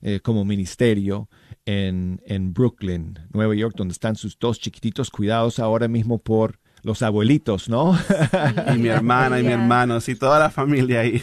eh, 0.00 0.20
como 0.20 0.46
ministerio 0.46 1.28
en, 1.66 2.22
en 2.24 2.54
Brooklyn, 2.54 3.18
Nueva 3.32 3.54
York, 3.54 3.74
donde 3.76 3.92
están 3.92 4.16
sus 4.16 4.38
dos 4.38 4.58
chiquititos 4.58 5.10
cuidados 5.10 5.58
ahora 5.58 5.88
mismo 5.88 6.18
por 6.18 6.58
los 6.82 7.02
abuelitos, 7.02 7.68
¿no? 7.68 7.98
Y 8.74 8.78
mi 8.78 8.88
hermana 8.88 9.40
y 9.40 9.42
mi 9.42 9.52
hermano, 9.52 10.00
sí, 10.00 10.14
toda 10.14 10.38
la 10.38 10.50
familia 10.50 11.00
ahí. 11.00 11.20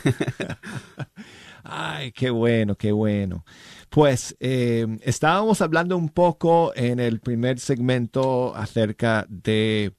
Ay, 1.64 2.12
qué 2.12 2.30
bueno, 2.30 2.76
qué 2.76 2.92
bueno. 2.92 3.46
Pues 3.90 4.36
eh, 4.42 4.86
estábamos 5.02 5.62
hablando 5.62 5.96
un 5.96 6.10
poco 6.10 6.74
en 6.76 7.00
el 7.00 7.22
primer 7.22 7.60
segmento 7.60 8.54
acerca 8.54 9.26
de 9.30 9.94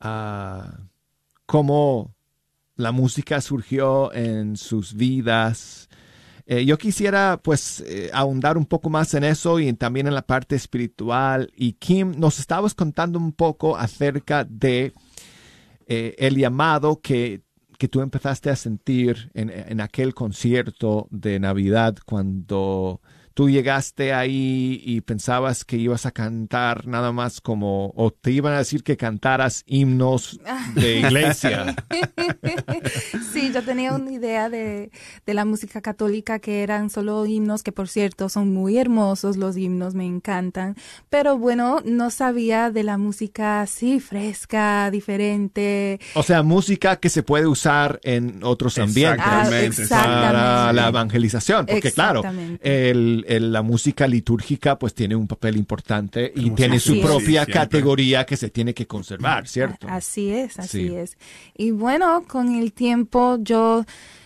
ah, 0.00 0.80
cómo 1.46 2.14
la 2.76 2.92
música 2.92 3.40
surgió 3.40 4.12
en 4.12 4.56
sus 4.56 4.94
vidas. 4.94 5.88
Eh, 6.46 6.66
yo 6.66 6.76
quisiera 6.76 7.40
pues 7.42 7.80
eh, 7.86 8.10
ahondar 8.12 8.58
un 8.58 8.66
poco 8.66 8.90
más 8.90 9.14
en 9.14 9.24
eso 9.24 9.60
y 9.60 9.72
también 9.72 10.06
en 10.06 10.14
la 10.14 10.26
parte 10.26 10.56
espiritual. 10.56 11.50
Y 11.56 11.72
Kim, 11.74 12.12
nos 12.18 12.38
estabas 12.38 12.74
contando 12.74 13.18
un 13.18 13.32
poco 13.32 13.76
acerca 13.76 14.44
de 14.44 14.92
eh, 15.86 16.14
el 16.18 16.36
llamado 16.36 17.00
que, 17.00 17.40
que 17.78 17.88
tú 17.88 18.02
empezaste 18.02 18.50
a 18.50 18.56
sentir 18.56 19.30
en, 19.34 19.50
en 19.50 19.80
aquel 19.80 20.14
concierto 20.14 21.08
de 21.10 21.40
Navidad 21.40 21.96
cuando 22.04 23.00
tú 23.34 23.50
llegaste 23.50 24.12
ahí 24.12 24.80
y 24.84 25.00
pensabas 25.00 25.64
que 25.64 25.76
ibas 25.76 26.06
a 26.06 26.12
cantar 26.12 26.86
nada 26.86 27.12
más 27.12 27.40
como, 27.40 27.92
o 27.96 28.10
te 28.10 28.30
iban 28.30 28.54
a 28.54 28.58
decir 28.58 28.82
que 28.82 28.96
cantaras 28.96 29.64
himnos 29.66 30.40
de 30.74 30.98
iglesia. 31.00 31.74
sí, 33.32 33.52
yo 33.52 33.62
tenía 33.62 33.92
una 33.92 34.12
idea 34.12 34.48
de, 34.48 34.90
de 35.26 35.34
la 35.34 35.44
música 35.44 35.80
católica 35.80 36.38
que 36.38 36.62
eran 36.62 36.90
solo 36.90 37.26
himnos, 37.26 37.62
que 37.62 37.72
por 37.72 37.88
cierto 37.88 38.28
son 38.28 38.52
muy 38.52 38.78
hermosos, 38.78 39.36
los 39.36 39.56
himnos 39.56 39.94
me 39.94 40.06
encantan, 40.06 40.76
pero 41.10 41.36
bueno, 41.36 41.80
no 41.84 42.10
sabía 42.10 42.70
de 42.70 42.84
la 42.84 42.98
música 42.98 43.60
así 43.60 44.00
fresca, 44.00 44.90
diferente. 44.90 46.00
O 46.14 46.22
sea, 46.22 46.42
música 46.42 46.96
que 46.96 47.08
se 47.10 47.22
puede 47.22 47.46
usar 47.46 48.00
en 48.02 48.42
otros 48.42 48.78
ambientes 48.78 49.24
Ah, 49.26 49.44
para 49.90 50.72
la 50.72 50.88
evangelización, 50.88 51.66
porque 51.66 51.92
claro, 51.92 52.20
Exactamente. 52.20 52.60
El, 53.26 53.36
el- 53.44 53.52
la 53.52 53.62
música 53.62 54.06
litúrgica 54.06 54.78
pues 54.78 54.94
tiene 54.94 55.16
un 55.16 55.26
papel 55.26 55.56
importante 55.56 56.32
y 56.36 56.42
Como 56.44 56.54
tiene 56.56 56.78
su 56.80 57.00
propia 57.00 57.44
Sí, 57.44 57.52
categoría 57.52 58.26
que 58.26 58.36
se 58.36 58.50
tiene 58.50 58.74
que 58.74 58.86
conservar, 58.86 59.48
¿cierto? 59.48 59.86
Así 59.88 60.30
es, 60.30 60.58
así 60.58 60.88
Sí. 60.88 60.94
es. 60.94 61.16
Y 61.56 61.70
bueno, 61.70 62.24
con 62.28 62.54
el 62.54 62.72
tiempo 62.72 63.38
yo, 63.40 63.84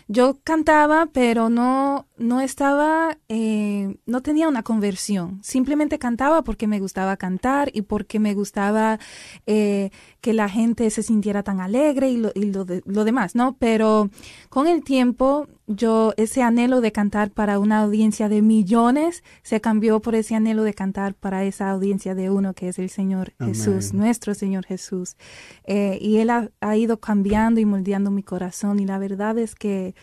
yo 0.08 0.38
cantaba, 0.42 1.06
pero 1.12 1.48
no, 1.50 2.07
no 2.18 2.40
estaba, 2.40 3.16
eh, 3.28 3.96
no 4.06 4.20
tenía 4.22 4.48
una 4.48 4.62
conversión. 4.62 5.40
Simplemente 5.42 5.98
cantaba 5.98 6.42
porque 6.42 6.66
me 6.66 6.80
gustaba 6.80 7.16
cantar 7.16 7.70
y 7.72 7.82
porque 7.82 8.18
me 8.18 8.34
gustaba 8.34 8.98
eh, 9.46 9.90
que 10.20 10.32
la 10.32 10.48
gente 10.48 10.90
se 10.90 11.02
sintiera 11.02 11.42
tan 11.42 11.60
alegre 11.60 12.10
y, 12.10 12.16
lo, 12.16 12.30
y 12.34 12.50
lo, 12.52 12.64
de- 12.64 12.82
lo 12.84 13.04
demás, 13.04 13.34
¿no? 13.34 13.56
Pero 13.58 14.10
con 14.48 14.66
el 14.66 14.82
tiempo 14.84 15.46
yo, 15.66 16.14
ese 16.16 16.42
anhelo 16.42 16.80
de 16.80 16.92
cantar 16.92 17.30
para 17.30 17.58
una 17.58 17.80
audiencia 17.80 18.28
de 18.28 18.40
millones 18.42 19.22
se 19.42 19.60
cambió 19.60 20.00
por 20.00 20.14
ese 20.14 20.34
anhelo 20.34 20.62
de 20.62 20.72
cantar 20.74 21.14
para 21.14 21.44
esa 21.44 21.70
audiencia 21.70 22.14
de 22.14 22.30
uno 22.30 22.54
que 22.54 22.68
es 22.68 22.78
el 22.78 22.88
Señor 22.90 23.34
Amén. 23.38 23.54
Jesús, 23.54 23.92
nuestro 23.92 24.34
Señor 24.34 24.64
Jesús. 24.64 25.16
Eh, 25.64 25.98
y 26.00 26.16
Él 26.18 26.30
ha, 26.30 26.50
ha 26.60 26.76
ido 26.76 27.00
cambiando 27.00 27.60
y 27.60 27.64
moldeando 27.66 28.10
mi 28.10 28.22
corazón 28.22 28.80
y 28.80 28.86
la 28.86 28.98
verdad 28.98 29.38
es 29.38 29.54
que 29.54 29.94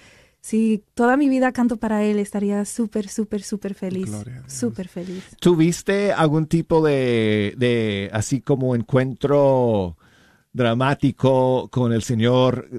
si 0.46 0.84
toda 0.94 1.18
mi 1.18 1.28
vida 1.28 1.52
canto 1.54 1.78
para 1.78 2.04
Él 2.04 2.20
estaría 2.20 2.66
súper, 2.66 3.10
súper, 3.10 3.42
súper 3.42 3.74
feliz. 3.74 4.12
Súper 4.46 4.88
feliz. 4.88 5.24
¿Tuviste 5.40 6.14
algún 6.14 6.46
tipo 6.46 6.86
de, 6.86 7.56
de 7.58 8.12
así 8.14 8.42
como 8.42 8.76
encuentro 8.76 9.98
dramático 10.56 11.68
con 11.70 11.92
el 11.94 12.02
Señor, 12.02 12.70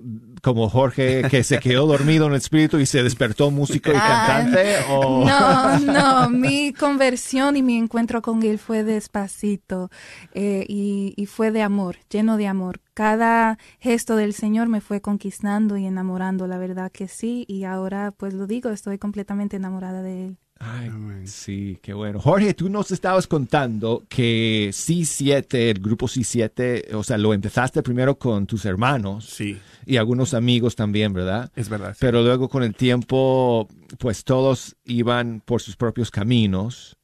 como 0.42 0.68
Jorge, 0.68 1.28
que 1.30 1.44
se 1.44 1.58
quedó 1.58 1.86
dormido 1.86 2.26
en 2.26 2.32
el 2.32 2.38
espíritu 2.38 2.78
y 2.78 2.86
se 2.86 3.02
despertó 3.02 3.50
músico 3.50 3.90
y 3.92 3.96
Ah, 3.96 4.24
cantante? 4.26 4.76
o- 4.88 5.24
No, 5.26 5.78
no, 5.80 6.30
mi 6.30 6.72
conversión 6.72 7.56
y 7.56 7.62
mi 7.62 7.76
encuentro 7.76 8.22
con 8.22 8.42
Él 8.42 8.58
fue 8.58 8.82
despacito 8.84 9.90
eh, 10.32 10.64
y, 10.68 11.14
y 11.16 11.26
fue 11.26 11.50
de 11.50 11.62
amor, 11.62 11.96
lleno 12.10 12.36
de 12.36 12.46
amor. 12.46 12.80
Cada 12.94 13.58
gesto 13.78 14.16
del 14.16 14.32
Señor 14.32 14.68
me 14.68 14.80
fue 14.80 15.00
conquistando 15.00 15.76
y 15.76 15.84
enamorando, 15.86 16.46
la 16.46 16.58
verdad 16.58 16.90
que 16.90 17.08
sí, 17.08 17.44
y 17.46 17.64
ahora 17.64 18.12
pues 18.16 18.32
lo 18.34 18.46
digo, 18.46 18.70
estoy 18.70 18.98
completamente 18.98 19.56
enamorada 19.56 20.00
de 20.02 20.26
Él. 20.26 20.38
Ay, 20.58 20.90
sí, 21.26 21.78
qué 21.82 21.92
bueno. 21.92 22.18
Jorge, 22.18 22.54
tú 22.54 22.70
nos 22.70 22.90
estabas 22.90 23.26
contando 23.26 24.04
que 24.08 24.70
C7, 24.70 25.54
el 25.54 25.80
grupo 25.80 26.06
C7, 26.06 26.94
o 26.94 27.04
sea, 27.04 27.18
lo 27.18 27.34
empezaste 27.34 27.82
primero 27.82 28.18
con 28.18 28.46
tus 28.46 28.64
hermanos. 28.64 29.26
Sí. 29.26 29.58
Y 29.84 29.98
algunos 29.98 30.32
amigos 30.32 30.74
también, 30.74 31.12
¿verdad? 31.12 31.52
Es 31.54 31.68
verdad. 31.68 31.92
sí. 31.92 31.98
Pero 32.00 32.22
luego 32.22 32.48
con 32.48 32.62
el 32.62 32.74
tiempo, 32.74 33.68
pues 33.98 34.24
todos 34.24 34.76
iban 34.84 35.42
por 35.44 35.60
sus 35.60 35.76
propios 35.76 36.10
caminos. 36.10 36.96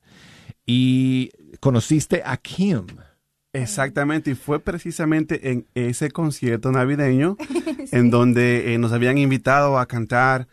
Y 0.65 1.31
conociste 1.61 2.23
a 2.25 2.37
Kim. 2.39 2.87
Exactamente, 3.53 4.31
y 4.31 4.35
fue 4.35 4.61
precisamente 4.61 5.51
en 5.51 5.67
ese 5.75 6.11
concierto 6.11 6.73
navideño 6.73 7.37
en 7.93 8.11
donde 8.11 8.73
eh, 8.73 8.79
nos 8.79 8.93
habían 8.93 9.19
invitado 9.19 9.79
a 9.79 9.87
cantar 9.87 10.49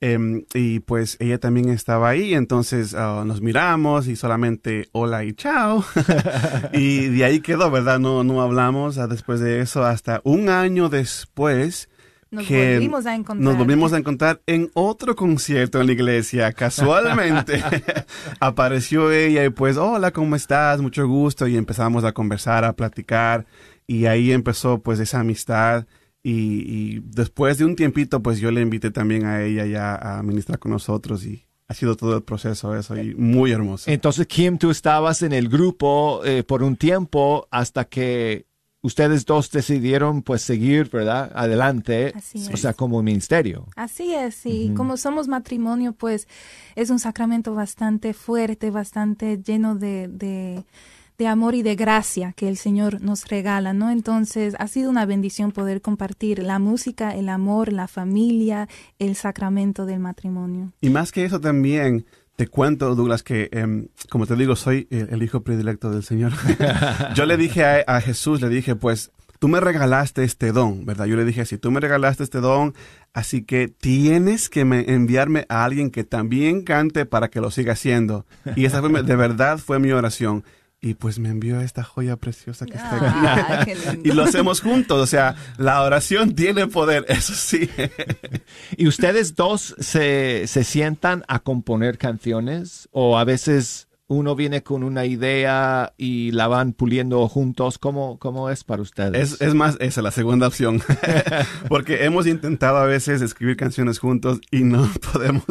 em, 0.00 0.44
y 0.54 0.80
pues 0.80 1.16
ella 1.20 1.38
también 1.38 1.68
estaba 1.68 2.08
ahí, 2.08 2.34
entonces 2.34 2.94
ah, 2.94 3.24
nos 3.26 3.40
miramos 3.40 4.06
y 4.06 4.16
solamente 4.16 4.88
hola 4.92 5.24
y 5.24 5.32
chao. 5.32 5.84
y 6.72 7.08
de 7.08 7.24
ahí 7.24 7.40
quedó, 7.40 7.70
¿verdad? 7.70 7.98
No, 7.98 8.24
no 8.24 8.42
hablamos 8.42 8.98
ah, 8.98 9.06
después 9.06 9.40
de 9.40 9.60
eso 9.60 9.84
hasta 9.84 10.20
un 10.24 10.48
año 10.48 10.88
después. 10.88 11.88
Nos 12.34 12.46
que 12.46 12.74
volvimos 12.74 13.06
a 13.06 13.14
encontrar. 13.14 13.44
nos 13.44 13.56
volvimos 13.56 13.92
a 13.92 13.98
encontrar 13.98 14.40
en 14.46 14.70
otro 14.74 15.14
concierto 15.14 15.80
en 15.80 15.86
la 15.86 15.92
iglesia. 15.92 16.52
Casualmente 16.52 17.62
apareció 18.40 19.12
ella 19.12 19.44
y 19.44 19.50
pues, 19.50 19.76
hola, 19.76 20.10
¿cómo 20.10 20.34
estás? 20.34 20.80
Mucho 20.80 21.06
gusto. 21.06 21.46
Y 21.46 21.56
empezamos 21.56 22.02
a 22.02 22.12
conversar, 22.12 22.64
a 22.64 22.72
platicar. 22.72 23.46
Y 23.86 24.06
ahí 24.06 24.32
empezó 24.32 24.80
pues 24.80 24.98
esa 24.98 25.20
amistad. 25.20 25.86
Y, 26.26 26.32
y 26.66 27.00
después 27.04 27.58
de 27.58 27.66
un 27.66 27.76
tiempito, 27.76 28.22
pues 28.22 28.40
yo 28.40 28.50
le 28.50 28.62
invité 28.62 28.90
también 28.90 29.26
a 29.26 29.42
ella 29.42 29.66
ya 29.66 29.94
a 29.94 30.22
ministrar 30.22 30.58
con 30.58 30.72
nosotros 30.72 31.24
y 31.24 31.44
ha 31.68 31.74
sido 31.74 31.96
todo 31.96 32.16
el 32.16 32.22
proceso 32.22 32.74
eso 32.76 32.96
y 32.96 33.14
muy 33.14 33.52
hermoso. 33.52 33.90
Entonces, 33.90 34.26
Kim, 34.26 34.58
tú 34.58 34.70
estabas 34.70 35.22
en 35.22 35.32
el 35.32 35.48
grupo 35.48 36.22
eh, 36.24 36.42
por 36.42 36.62
un 36.62 36.76
tiempo 36.76 37.46
hasta 37.50 37.84
que 37.84 38.46
ustedes 38.82 39.24
dos 39.24 39.50
decidieron 39.50 40.22
pues 40.22 40.42
seguir, 40.42 40.90
¿verdad? 40.90 41.32
Adelante, 41.34 42.12
Así 42.14 42.46
o 42.50 42.54
es. 42.54 42.60
sea, 42.60 42.74
como 42.74 43.02
ministerio. 43.02 43.66
Así 43.76 44.14
es, 44.14 44.44
y 44.44 44.74
como 44.74 44.98
somos 44.98 45.26
matrimonio, 45.26 45.92
pues 45.92 46.28
es 46.74 46.90
un 46.90 46.98
sacramento 46.98 47.54
bastante 47.54 48.12
fuerte, 48.12 48.70
bastante 48.70 49.38
lleno 49.42 49.74
de, 49.74 50.08
de, 50.08 50.64
de 51.18 51.26
amor 51.28 51.54
y 51.54 51.62
de 51.62 51.76
gracia 51.76 52.32
que 52.36 52.48
el 52.48 52.56
Señor 52.56 53.00
nos 53.00 53.26
regala, 53.28 53.72
¿no? 53.72 53.90
Entonces 53.90 54.54
ha 54.58 54.66
sido 54.66 54.90
una 54.90 55.06
bendición 55.06 55.52
poder 55.52 55.80
compartir 55.80 56.40
la 56.40 56.58
música, 56.58 57.14
el 57.14 57.28
amor, 57.28 57.72
la 57.72 57.86
familia, 57.88 58.68
el 58.98 59.14
sacramento 59.14 59.86
del 59.86 60.00
matrimonio. 60.00 60.72
Y 60.80 60.90
más 60.90 61.12
que 61.12 61.24
eso 61.24 61.40
también, 61.40 62.04
te 62.36 62.48
cuento, 62.48 62.94
Douglas, 62.96 63.22
que 63.22 63.48
em, 63.52 63.86
como 64.10 64.26
te 64.26 64.34
digo, 64.34 64.56
soy 64.56 64.88
el, 64.90 65.22
hijo 65.22 65.42
predilecto 65.42 65.90
del 65.90 66.02
Señor. 66.02 66.32
Yo 67.14 67.26
le 67.26 67.36
dije 67.36 67.64
a, 67.86 68.00
Jesús, 68.00 68.40
le 68.40 68.48
dije, 68.48 68.74
pues, 68.74 69.12
tú 69.38 69.46
me 69.46 69.60
regalaste 69.60 70.24
este 70.24 70.50
don, 70.50 70.84
¿verdad? 70.84 71.06
Yo 71.06 71.14
le 71.16 71.24
dije 71.24 71.42
así, 71.42 71.58
tú 71.58 71.70
me 71.70 71.78
regalaste 71.78 72.24
este 72.24 72.40
don, 72.40 72.74
así 73.12 73.42
que 73.42 73.68
tienes 73.68 74.48
que 74.48 74.64
me- 74.64 74.92
enviarme 74.92 75.46
a 75.48 75.64
alguien 75.64 75.90
que 75.90 76.02
también 76.02 76.62
cante 76.62 77.06
para 77.06 77.28
que 77.28 77.40
lo 77.40 77.52
siga 77.52 77.74
haciendo. 77.74 78.26
Y 78.56 78.64
esa 78.64 78.80
fue, 78.80 79.02
de 79.02 79.16
verdad 79.16 79.58
fue 79.58 79.78
mi 79.78 79.92
oración. 79.92 80.42
Y 80.84 80.92
pues 80.92 81.18
me 81.18 81.30
envió 81.30 81.60
esta 81.60 81.82
joya 81.82 82.16
preciosa 82.16 82.66
que 82.66 82.74
está 82.74 82.98
Ah, 83.00 83.60
aquí. 83.62 83.72
lindo. 83.74 84.00
y 84.04 84.12
lo 84.12 84.22
hacemos 84.24 84.60
juntos, 84.60 85.00
o 85.00 85.06
sea, 85.06 85.34
la 85.56 85.80
oración 85.82 86.34
tiene 86.34 86.66
poder, 86.66 87.06
eso 87.08 87.32
sí. 87.34 87.70
¿Y 88.76 88.86
ustedes 88.86 89.34
dos 89.34 89.74
se, 89.78 90.46
se 90.46 90.62
sientan 90.62 91.24
a 91.26 91.38
componer 91.38 91.96
canciones? 91.96 92.88
¿O 92.92 93.16
a 93.18 93.24
veces 93.24 93.88
uno 94.06 94.36
viene 94.36 94.62
con 94.62 94.82
una 94.84 95.06
idea 95.06 95.94
y 95.96 96.30
la 96.32 96.48
van 96.48 96.74
puliendo 96.74 97.26
juntos? 97.28 97.78
¿Cómo, 97.78 98.18
cómo 98.18 98.50
es 98.50 98.62
para 98.62 98.82
ustedes? 98.82 99.32
Es, 99.32 99.40
es 99.40 99.54
más, 99.54 99.78
esa 99.80 100.02
la 100.02 100.10
segunda 100.10 100.46
opción. 100.48 100.82
Porque 101.68 102.04
hemos 102.04 102.26
intentado 102.26 102.76
a 102.76 102.84
veces 102.84 103.22
escribir 103.22 103.56
canciones 103.56 103.98
juntos 103.98 104.40
y 104.50 104.64
no 104.64 104.86
podemos. 105.12 105.44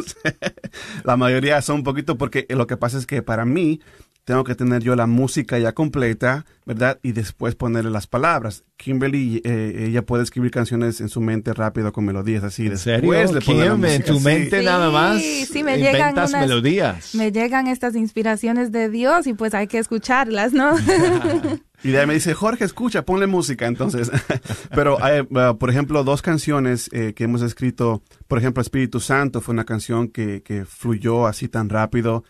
la 1.02 1.16
mayoría 1.16 1.60
son 1.62 1.78
un 1.78 1.82
poquito 1.82 2.16
porque 2.16 2.46
lo 2.50 2.68
que 2.68 2.76
pasa 2.76 2.98
es 2.98 3.06
que 3.06 3.22
para 3.22 3.44
mí 3.44 3.80
tengo 4.24 4.42
que 4.42 4.54
tener 4.54 4.82
yo 4.82 4.96
la 4.96 5.06
música 5.06 5.58
ya 5.58 5.72
completa, 5.72 6.46
¿verdad? 6.64 6.98
Y 7.02 7.12
después 7.12 7.54
ponerle 7.54 7.90
las 7.90 8.06
palabras. 8.06 8.64
Kimberly, 8.76 9.42
eh, 9.44 9.86
ella 9.88 10.02
puede 10.02 10.22
escribir 10.22 10.50
canciones 10.50 11.00
en 11.00 11.08
su 11.10 11.20
mente 11.20 11.52
rápido 11.52 11.92
con 11.92 12.06
melodías 12.06 12.42
así. 12.42 12.66
¿En 12.66 12.78
serio? 12.78 13.10
Después 13.12 13.32
la 13.32 13.94
en 13.94 14.02
tu 14.02 14.18
sí. 14.18 14.24
mente 14.24 14.62
nada 14.62 14.90
más 14.90 15.20
Sí, 15.20 15.44
sí, 15.46 15.62
me 15.62 15.76
llegan 15.76 16.14
unas- 16.14 16.32
melodías. 16.32 17.14
Me 17.14 17.32
llegan 17.32 17.66
estas 17.66 17.94
inspiraciones 17.94 18.72
de 18.72 18.88
Dios 18.88 19.26
y 19.26 19.34
pues 19.34 19.52
hay 19.54 19.66
que 19.66 19.78
escucharlas, 19.78 20.52
¿no? 20.52 20.74
Y 21.84 21.90
de 21.90 22.00
ahí 22.00 22.06
me 22.06 22.14
dice, 22.14 22.32
Jorge, 22.32 22.64
escucha, 22.64 23.04
ponle 23.04 23.26
música. 23.26 23.66
Entonces, 23.66 24.10
pero 24.74 25.04
hay, 25.04 25.20
uh, 25.20 25.58
por 25.58 25.68
ejemplo, 25.68 26.02
dos 26.02 26.22
canciones 26.22 26.88
eh, 26.92 27.12
que 27.14 27.24
hemos 27.24 27.42
escrito, 27.42 28.02
por 28.26 28.38
ejemplo, 28.38 28.62
Espíritu 28.62 29.00
Santo 29.00 29.42
fue 29.42 29.52
una 29.52 29.64
canción 29.64 30.08
que, 30.08 30.42
que 30.42 30.64
fluyó 30.64 31.26
así 31.26 31.46
tan 31.46 31.68
rápido. 31.68 32.24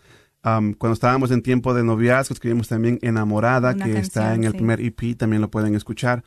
Um, 0.45 0.73
cuando 0.73 0.93
estábamos 0.93 1.31
en 1.31 1.41
tiempo 1.41 1.73
de 1.73 1.83
noviazgo, 1.83 2.33
escribimos 2.33 2.67
también 2.67 2.99
Enamorada, 3.01 3.71
Una 3.73 3.83
que 3.85 3.97
está 3.97 4.21
canción, 4.21 4.39
en 4.39 4.43
el 4.45 4.51
sí. 4.51 4.57
primer 4.57 4.79
EP, 4.81 5.17
también 5.17 5.41
lo 5.41 5.49
pueden 5.49 5.73
escuchar. 5.75 6.23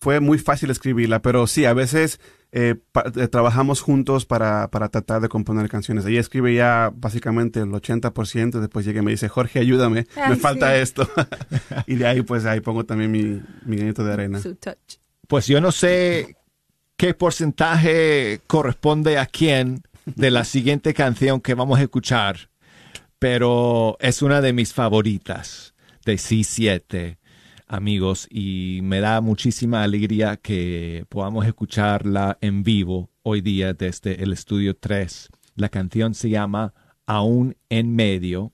Fue 0.00 0.20
muy 0.20 0.38
fácil 0.38 0.70
escribirla, 0.70 1.20
pero 1.20 1.46
sí, 1.46 1.64
a 1.64 1.74
veces 1.74 2.18
eh, 2.52 2.76
pa- 2.92 3.04
eh, 3.16 3.28
trabajamos 3.28 3.80
juntos 3.80 4.24
para, 4.26 4.68
para 4.70 4.88
tratar 4.88 5.20
de 5.20 5.28
componer 5.28 5.68
canciones. 5.68 6.06
Ella 6.06 6.20
escribe 6.20 6.54
ya 6.54 6.90
básicamente 6.94 7.60
el 7.60 7.68
80%, 7.70 8.60
después 8.60 8.86
llega 8.86 9.00
y 9.00 9.04
me 9.04 9.10
dice, 9.10 9.28
Jorge, 9.28 9.58
ayúdame, 9.58 10.06
me 10.16 10.22
Ay, 10.22 10.36
falta 10.36 10.72
sí. 10.74 10.80
esto. 10.80 11.08
y 11.86 11.96
de 11.96 12.06
ahí, 12.06 12.22
pues 12.22 12.46
ahí 12.46 12.60
pongo 12.60 12.86
también 12.86 13.10
mi, 13.10 13.42
mi 13.66 13.76
granito 13.76 14.02
de 14.04 14.12
arena. 14.12 14.40
Su 14.40 14.54
touch. 14.54 14.98
Pues 15.26 15.46
yo 15.46 15.60
no 15.60 15.72
sé 15.72 16.36
qué 16.96 17.12
porcentaje 17.12 18.40
corresponde 18.46 19.18
a 19.18 19.26
quién 19.26 19.82
de 20.06 20.30
la 20.30 20.44
siguiente 20.44 20.94
canción 20.94 21.40
que 21.40 21.54
vamos 21.54 21.78
a 21.78 21.82
escuchar, 21.82 22.48
pero 23.18 23.96
es 24.00 24.22
una 24.22 24.40
de 24.40 24.52
mis 24.52 24.72
favoritas 24.72 25.74
de 26.04 26.14
C7, 26.14 27.18
amigos, 27.66 28.28
y 28.30 28.80
me 28.82 29.00
da 29.00 29.20
muchísima 29.20 29.82
alegría 29.82 30.36
que 30.36 31.04
podamos 31.08 31.46
escucharla 31.46 32.38
en 32.40 32.62
vivo 32.62 33.10
hoy 33.22 33.40
día 33.40 33.74
desde 33.74 34.22
el 34.22 34.32
estudio 34.32 34.76
3. 34.76 35.28
La 35.56 35.68
canción 35.68 36.14
se 36.14 36.30
llama 36.30 36.72
Aún 37.06 37.56
en 37.68 37.94
medio. 37.94 38.52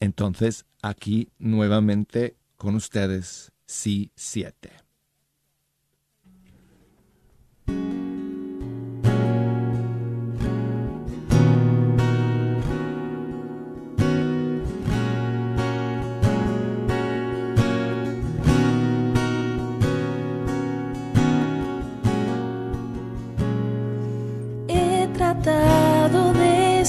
Entonces, 0.00 0.64
aquí 0.80 1.28
nuevamente 1.38 2.36
con 2.56 2.74
ustedes 2.74 3.52
C7. 3.68 4.82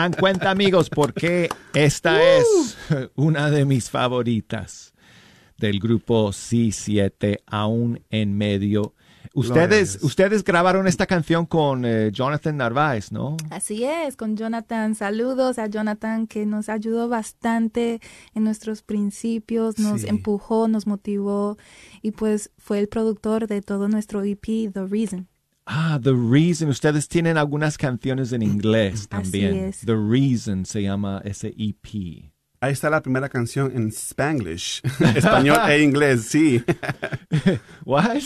dan 0.00 0.12
cuenta, 0.14 0.50
amigos, 0.50 0.88
porque 0.88 1.48
esta 1.74 2.22
es 2.22 2.76
una 3.16 3.50
de 3.50 3.64
mis 3.64 3.90
favoritas 3.90 4.94
del 5.58 5.78
grupo 5.78 6.28
C7, 6.30 7.40
aún 7.46 8.00
en 8.08 8.36
medio. 8.36 8.94
Ustedes, 9.34 9.98
ustedes 10.02 10.42
grabaron 10.42 10.88
esta 10.88 11.06
canción 11.06 11.46
con 11.46 11.84
eh, 11.84 12.10
Jonathan 12.12 12.56
Narváez, 12.56 13.12
¿no? 13.12 13.36
Así 13.50 13.84
es, 13.84 14.16
con 14.16 14.36
Jonathan. 14.36 14.94
Saludos 14.94 15.58
a 15.58 15.66
Jonathan 15.66 16.26
que 16.26 16.46
nos 16.46 16.68
ayudó 16.68 17.08
bastante 17.08 18.00
en 18.34 18.42
nuestros 18.44 18.82
principios, 18.82 19.78
nos 19.78 20.00
Sí. 20.00 20.08
empujó, 20.08 20.66
nos 20.66 20.86
motivó 20.86 21.58
y 22.02 22.10
pues 22.12 22.50
fue 22.58 22.78
el 22.80 22.88
productor 22.88 23.46
de 23.46 23.60
todo 23.60 23.88
nuestro 23.88 24.22
EP, 24.24 24.70
The 24.72 24.86
Reason. 24.86 25.28
Ah, 25.66 25.98
The 26.02 26.12
Reason. 26.12 26.68
Ustedes 26.68 27.06
tienen 27.08 27.36
algunas 27.36 27.78
canciones 27.78 28.32
en 28.32 28.42
inglés 28.42 29.08
también. 29.08 29.56
es. 29.68 29.80
The 29.80 29.94
Reason 29.96 30.64
se 30.64 30.82
llama 30.82 31.20
ese 31.24 31.48
E 31.56 31.70
EP. 31.70 32.30
Ahí 32.62 32.72
está 32.72 32.90
la 32.90 33.00
primera 33.00 33.28
canción 33.30 33.72
en 33.74 33.88
Spanglish, 33.88 34.82
español 35.14 35.58
e 35.70 35.82
inglés, 35.82 36.26
sí. 36.26 36.62
What? 37.86 38.20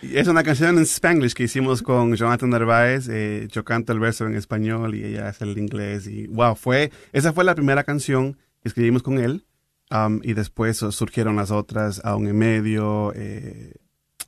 Es 0.00 0.28
una 0.28 0.44
canción 0.44 0.76
en 0.78 0.84
Spanglish 0.84 1.32
que 1.32 1.42
hicimos 1.44 1.82
con 1.82 2.14
Jonathan 2.14 2.50
Narváez. 2.50 3.08
eh, 3.10 3.48
yo 3.50 3.64
canto 3.64 3.92
el 3.92 3.98
verso 3.98 4.26
en 4.26 4.36
español 4.36 4.94
y 4.94 5.04
ella 5.04 5.26
hace 5.28 5.42
el 5.44 5.58
inglés. 5.58 6.06
Y 6.06 6.28
wow, 6.28 6.54
fue, 6.54 6.92
esa 7.12 7.32
fue 7.32 7.42
la 7.42 7.56
primera 7.56 7.82
canción 7.82 8.34
que 8.62 8.68
escribimos 8.68 9.02
con 9.02 9.18
él. 9.18 9.44
um, 9.90 10.20
y 10.22 10.34
después 10.34 10.76
surgieron 10.76 11.34
las 11.34 11.50
otras, 11.50 12.00
Aún 12.04 12.28
en 12.28 12.38
medio, 12.38 13.12
eh, 13.16 13.72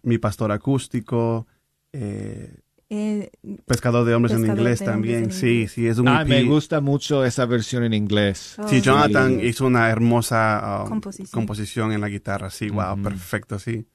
Mi 0.03 0.19
pastor 0.19 0.51
acústico, 0.51 1.47
eh, 1.93 2.55
Eh, 2.93 3.31
Pescador 3.67 4.05
de 4.05 4.15
hombres 4.17 4.35
en 4.37 4.45
inglés 4.47 4.81
también. 4.85 5.25
en 5.25 5.31
Sí, 5.31 5.69
sí, 5.69 5.87
es 5.87 5.99
un 5.99 6.09
Ah, 6.09 6.23
EP. 6.23 6.29
me 6.29 6.43
gusta 6.43 6.81
mucho 6.81 7.25
esa 7.25 7.47
versión 7.47 7.85
en 7.85 7.95
inglés. 7.95 8.57
Oh, 8.59 8.67
Sí, 8.67 8.81
Jonathan 8.81 9.39
Sí. 9.39 9.47
hizo 9.47 9.65
una 9.65 9.89
hermosa 9.91 10.81
um, 10.83 10.89
Composición. 10.89 11.29
composición 11.31 11.93
en 11.93 12.01
la 12.01 12.09
guitarra. 12.09 12.51
Sí, 12.51 12.69
wow, 12.69 13.01
perfecto, 13.01 13.61
sí. 13.61 13.87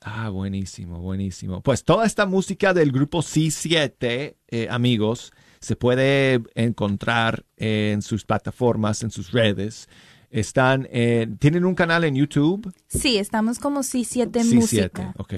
Ah, 0.00 0.30
buenísimo, 0.30 1.00
buenísimo. 1.00 1.60
Pues 1.62 1.84
toda 1.84 2.06
esta 2.06 2.24
música 2.24 2.72
del 2.72 2.92
grupo 2.92 3.20
C7, 3.20 4.36
eh, 4.48 4.68
amigos, 4.70 5.32
se 5.60 5.76
puede 5.76 6.40
encontrar 6.54 7.44
en 7.58 8.00
sus 8.00 8.24
plataformas, 8.24 9.02
en 9.02 9.10
sus 9.10 9.32
redes. 9.32 9.86
Están, 10.30 10.88
en- 10.90 11.36
¿tienen 11.36 11.66
un 11.66 11.74
canal 11.74 12.04
en 12.04 12.14
YouTube? 12.14 12.72
sí, 12.88 13.18
estamos 13.18 13.58
como 13.58 13.80
C7 13.82 14.30
C7, 14.42 14.54
Música. 14.54 15.12
ok. 15.18 15.34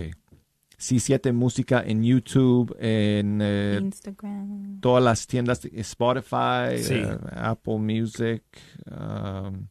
C7 0.83 1.33
Música 1.33 1.81
en 1.87 2.03
YouTube, 2.03 2.77
en 2.81 3.39
eh, 3.41 3.79
Instagram. 3.81 4.81
todas 4.81 5.03
las 5.05 5.27
tiendas 5.29 5.63
de 5.63 5.71
Spotify, 5.81 6.77
Sí. 6.83 6.95
eh, 6.95 7.17
Apple 7.37 7.79
Music. 7.79 8.43
um, 8.91 9.69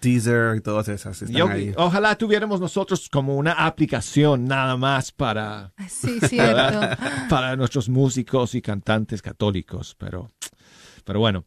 Teaser 0.00 0.56
y 0.56 0.60
todas 0.60 0.88
esas 0.88 1.22
están 1.22 1.36
yo- 1.36 1.48
ahí. 1.48 1.72
ojalá 1.76 2.16
tuviéramos 2.18 2.60
nosotros 2.60 3.08
como 3.08 3.36
una 3.36 3.52
aplicación 3.52 4.44
nada 4.46 4.76
más 4.76 5.10
para, 5.12 5.72
Sí, 5.88 6.18
cierto. 6.20 6.80
para 7.30 7.54
nuestros 7.56 7.88
músicos 7.88 8.54
y 8.56 8.60
cantantes 8.60 9.22
católicos, 9.22 9.94
pero, 9.98 10.28
pero 11.04 11.20
bueno, 11.20 11.44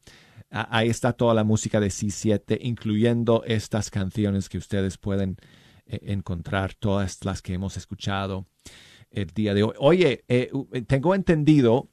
ahí 0.50 0.88
está 0.90 1.12
toda 1.14 1.34
la 1.34 1.44
música 1.44 1.80
de 1.82 1.88
C7, 1.90 2.58
incluyendo 2.62 3.44
estas 3.46 3.92
canciones 3.92 4.48
que 4.50 4.58
ustedes 4.58 4.98
pueden 4.98 5.36
eh, 5.86 6.00
encontrar, 6.04 6.74
todas 6.76 7.24
las 7.26 7.42
que 7.44 7.54
hemos 7.54 7.76
escuchado 7.78 8.48
el 9.16 9.28
día 9.28 9.54
de 9.54 9.64
hoy. 9.64 9.74
Oye, 9.80 10.24
eh, 10.28 10.50
u- 10.54 10.68
tengo 10.88 11.16
entendido 11.16 11.90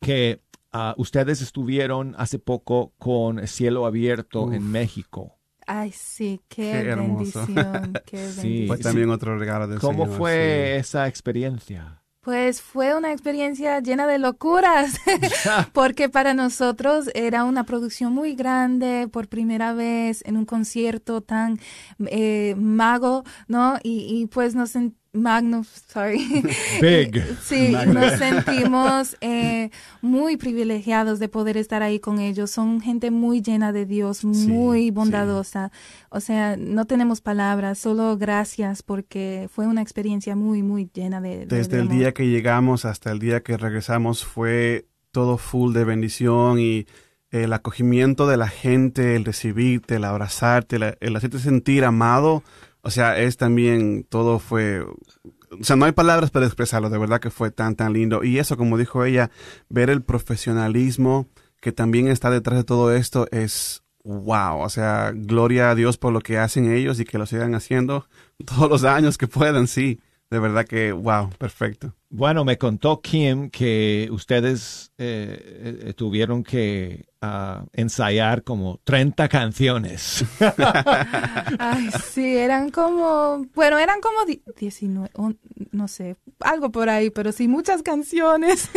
que 0.00 0.40
ah, 0.72 0.94
ustedes 0.98 1.40
estuvieron 1.42 2.14
hace 2.18 2.38
poco 2.38 2.92
con 2.98 3.46
Cielo 3.46 3.86
Abierto 3.86 4.52
en 4.52 4.70
México. 4.70 5.38
Ay, 5.66 5.92
sí, 5.92 6.40
qué, 6.48 6.62
Qué 6.70 6.78
hermoso. 6.88 7.46
bendición, 7.46 8.00
qué 8.06 8.16
Sí, 8.16 8.32
bendición. 8.36 8.66
Fue 8.66 8.78
también 8.78 9.10
otro 9.10 9.38
regalo 9.38 9.68
del 9.68 9.78
¿Cómo 9.78 10.04
Señor, 10.04 10.18
fue 10.18 10.76
esa 10.76 11.06
experiencia? 11.06 12.02
Pues 12.20 12.62
fue 12.62 12.94
una 12.96 13.10
experiencia 13.12 13.80
llena 13.80 14.06
de 14.06 14.18
locuras, 14.18 14.96
porque 15.72 16.08
para 16.08 16.34
nosotros 16.34 17.10
era 17.14 17.42
una 17.44 17.64
producción 17.64 18.12
muy 18.12 18.34
grande, 18.36 19.08
por 19.08 19.28
primera 19.28 19.72
vez 19.72 20.22
en 20.24 20.36
un 20.36 20.44
concierto 20.44 21.20
tan 21.20 21.58
eh, 22.06 22.54
mago, 22.56 23.24
¿no? 23.48 23.76
Y, 23.82 24.06
y 24.08 24.26
pues 24.26 24.54
nos 24.54 24.74
sen- 24.76 24.94
magno, 25.12 25.62
sorry. 25.92 26.18
Big. 26.80 27.22
Sí, 27.42 27.70
Magno. 27.72 28.00
nos 28.00 28.12
sentimos 28.18 29.16
eh, 29.20 29.70
muy 30.00 30.36
privilegiados 30.36 31.18
de 31.18 31.28
poder 31.28 31.56
estar 31.56 31.82
ahí 31.82 32.00
con 32.00 32.18
ellos. 32.18 32.50
Son 32.50 32.80
gente 32.80 33.10
muy 33.10 33.42
llena 33.42 33.72
de 33.72 33.84
Dios, 33.84 34.24
muy 34.24 34.90
bondadosa. 34.90 35.70
O 36.10 36.20
sea, 36.20 36.56
no 36.56 36.86
tenemos 36.86 37.20
palabras, 37.20 37.78
solo 37.78 38.16
gracias 38.16 38.82
porque 38.82 39.48
fue 39.52 39.66
una 39.66 39.82
experiencia 39.82 40.34
muy, 40.36 40.62
muy 40.62 40.88
llena 40.92 41.20
de, 41.20 41.46
de- 41.46 41.56
Desde 41.56 41.76
de 41.76 41.82
el 41.82 41.88
día 41.88 42.12
que 42.12 42.26
llegamos 42.28 42.84
hasta 42.84 43.10
el 43.12 43.18
día 43.18 43.42
que 43.42 43.56
regresamos 43.56 44.24
fue 44.24 44.86
todo 45.10 45.36
full 45.36 45.74
de 45.74 45.84
bendición 45.84 46.58
y 46.58 46.86
el 47.30 47.52
acogimiento 47.52 48.26
de 48.26 48.36
la 48.36 48.48
gente, 48.48 49.16
el 49.16 49.24
recibirte, 49.24 49.96
el 49.96 50.04
abrazarte, 50.04 50.78
la- 50.78 50.96
el 51.00 51.16
hacerte 51.16 51.38
sentir 51.38 51.84
amado. 51.84 52.42
O 52.82 52.90
sea, 52.90 53.18
es 53.18 53.36
también, 53.36 54.04
todo 54.04 54.38
fue, 54.38 54.80
o 54.82 55.64
sea, 55.64 55.76
no 55.76 55.84
hay 55.84 55.92
palabras 55.92 56.30
para 56.30 56.46
expresarlo, 56.46 56.90
de 56.90 56.98
verdad 56.98 57.20
que 57.20 57.30
fue 57.30 57.50
tan, 57.50 57.76
tan 57.76 57.92
lindo. 57.92 58.24
Y 58.24 58.38
eso, 58.38 58.56
como 58.56 58.76
dijo 58.76 59.04
ella, 59.04 59.30
ver 59.68 59.90
el 59.90 60.02
profesionalismo 60.02 61.28
que 61.60 61.72
también 61.72 62.08
está 62.08 62.30
detrás 62.30 62.58
de 62.58 62.64
todo 62.64 62.92
esto 62.92 63.28
es 63.30 63.82
wow. 64.04 64.58
O 64.58 64.68
sea, 64.68 65.12
gloria 65.14 65.70
a 65.70 65.74
Dios 65.74 65.96
por 65.96 66.12
lo 66.12 66.20
que 66.20 66.38
hacen 66.38 66.72
ellos 66.72 66.98
y 66.98 67.04
que 67.04 67.18
lo 67.18 67.26
sigan 67.26 67.54
haciendo 67.54 68.08
todos 68.44 68.68
los 68.68 68.84
años 68.84 69.18
que 69.18 69.28
puedan, 69.28 69.66
sí. 69.66 70.00
De 70.32 70.38
verdad 70.38 70.64
que, 70.64 70.92
wow, 70.92 71.28
perfecto. 71.36 71.94
Bueno, 72.08 72.42
me 72.42 72.56
contó 72.56 73.02
Kim 73.02 73.50
que 73.50 74.08
ustedes 74.10 74.90
eh, 74.96 75.82
eh, 75.88 75.92
tuvieron 75.92 76.42
que 76.42 77.04
ah, 77.20 77.66
ensayar 77.74 78.42
como 78.42 78.80
30 78.84 79.28
canciones. 79.28 80.24
Ay, 81.58 81.90
sí, 82.10 82.34
eran 82.38 82.70
como, 82.70 83.44
bueno, 83.54 83.78
eran 83.78 84.00
como 84.00 84.24
di- 84.24 84.42
19, 84.58 85.10
o 85.16 85.34
no 85.70 85.86
sé, 85.86 86.16
algo 86.40 86.72
por 86.72 86.88
ahí, 86.88 87.10
pero 87.10 87.30
sí, 87.30 87.46
muchas 87.46 87.82
canciones. 87.82 88.70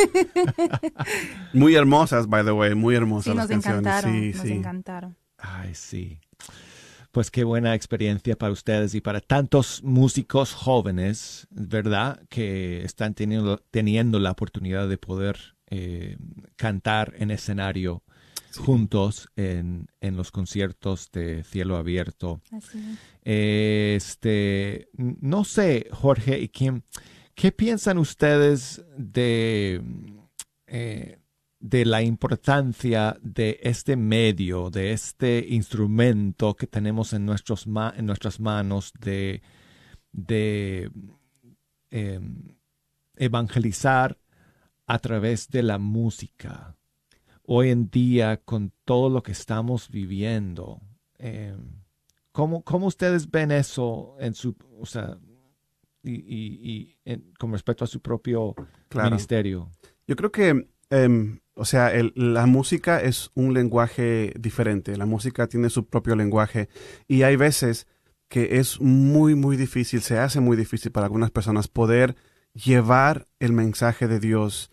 Muy 1.54 1.76
hermosas, 1.76 2.28
by 2.28 2.44
the 2.44 2.52
way, 2.52 2.76
muy 2.76 2.96
hermosas 2.96 3.32
sí, 3.32 3.38
las 3.38 3.50
nos 3.50 3.64
canciones. 3.64 3.80
encantaron, 3.80 4.14
sí, 4.14 4.32
nos 4.38 4.42
sí. 4.48 4.52
encantaron. 4.52 5.16
Ay, 5.38 5.74
sí. 5.74 6.20
Pues 7.16 7.32
qué 7.32 7.46
buena 7.46 7.76
experiencia 7.76 8.36
para 8.36 8.52
ustedes 8.52 8.94
y 8.94 9.00
para 9.00 9.22
tantos 9.22 9.82
músicos 9.84 10.52
jóvenes, 10.52 11.48
¿verdad? 11.50 12.22
Que 12.28 12.84
están 12.84 13.14
teniendo, 13.14 13.58
teniendo 13.72 14.20
la 14.20 14.32
oportunidad 14.32 14.90
de 14.90 14.98
poder 14.98 15.56
eh, 15.68 16.18
cantar 16.58 17.14
en 17.18 17.32
escenario 17.32 18.04
juntos 18.58 19.30
en, 19.38 19.88
en 20.02 20.18
los 20.18 20.30
conciertos 20.30 21.10
de 21.14 21.46
Cielo 21.46 21.78
Abierto. 21.78 22.42
Así 22.52 22.80
es. 22.80 23.96
Este, 24.02 24.90
no 24.98 25.46
sé, 25.46 25.88
Jorge 25.94 26.42
y 26.42 26.50
Kim, 26.50 26.82
¿qué 27.34 27.54
piensan 27.54 27.98
ustedes 27.98 28.84
de, 28.98 29.82
eh, 30.68 31.20
de 31.68 31.84
la 31.84 32.04
importancia 32.04 33.18
de 33.24 33.60
este 33.64 33.96
medio, 33.96 34.70
de 34.70 34.92
este 34.92 35.44
instrumento 35.50 36.56
que 36.56 36.68
tenemos 36.68 37.12
en, 37.14 37.26
nuestros 37.26 37.66
ma- 37.66 37.92
en 37.98 38.06
nuestras 38.06 38.40
manos 38.40 38.94
de, 39.00 39.42
de 40.12 40.92
eh, 41.90 42.20
evangelizar 43.16 44.20
a 44.86 45.00
través 45.00 45.50
de 45.50 45.64
la 45.64 45.80
música? 45.80 46.76
Hoy 47.44 47.70
en 47.70 47.90
día, 47.90 48.38
con 48.38 48.72
todo 48.86 49.10
lo 49.10 49.24
que 49.24 49.32
estamos 49.32 49.90
viviendo, 49.90 50.82
eh, 51.18 51.56
¿cómo, 52.32 52.64
¿cómo 52.64 52.88
ustedes 52.88 53.30
ven 53.32 53.52
eso 53.52 54.16
en 54.20 54.36
su, 54.36 54.56
o 54.80 54.86
sea, 54.86 55.18
y, 56.04 56.14
y, 56.14 56.72
y 56.72 56.98
en- 57.06 57.34
con 57.40 57.52
respecto 57.52 57.84
a 57.84 57.88
su 57.88 58.00
propio 58.02 58.54
Claro. 58.90 59.10
ministerio? 59.10 59.72
Yo 60.08 60.16
creo 60.16 60.32
que, 60.32 60.70
em, 60.92 61.40
o 61.56 61.66
sea, 61.66 61.94
el- 61.94 62.14
la 62.16 62.46
música 62.46 63.02
es 63.02 63.32
un 63.34 63.54
lenguaje 63.54 64.34
diferente. 64.40 64.98
La 64.98 65.06
música 65.06 65.48
tiene 65.48 65.70
su 65.70 65.86
propio 65.88 66.16
lenguaje 66.16 66.70
y 67.08 67.24
hay 67.24 67.36
veces 67.38 67.88
que 68.30 68.58
es 68.60 68.82
muy, 68.82 69.36
muy 69.36 69.56
difícil, 69.58 70.02
se 70.02 70.18
hace 70.20 70.40
muy 70.42 70.58
difícil 70.58 70.92
para 70.92 71.06
algunas 71.06 71.32
personas 71.32 71.68
poder 71.68 72.16
llevar 72.54 73.26
el 73.40 73.54
mensaje 73.54 74.08
de 74.08 74.20
Dios 74.20 74.70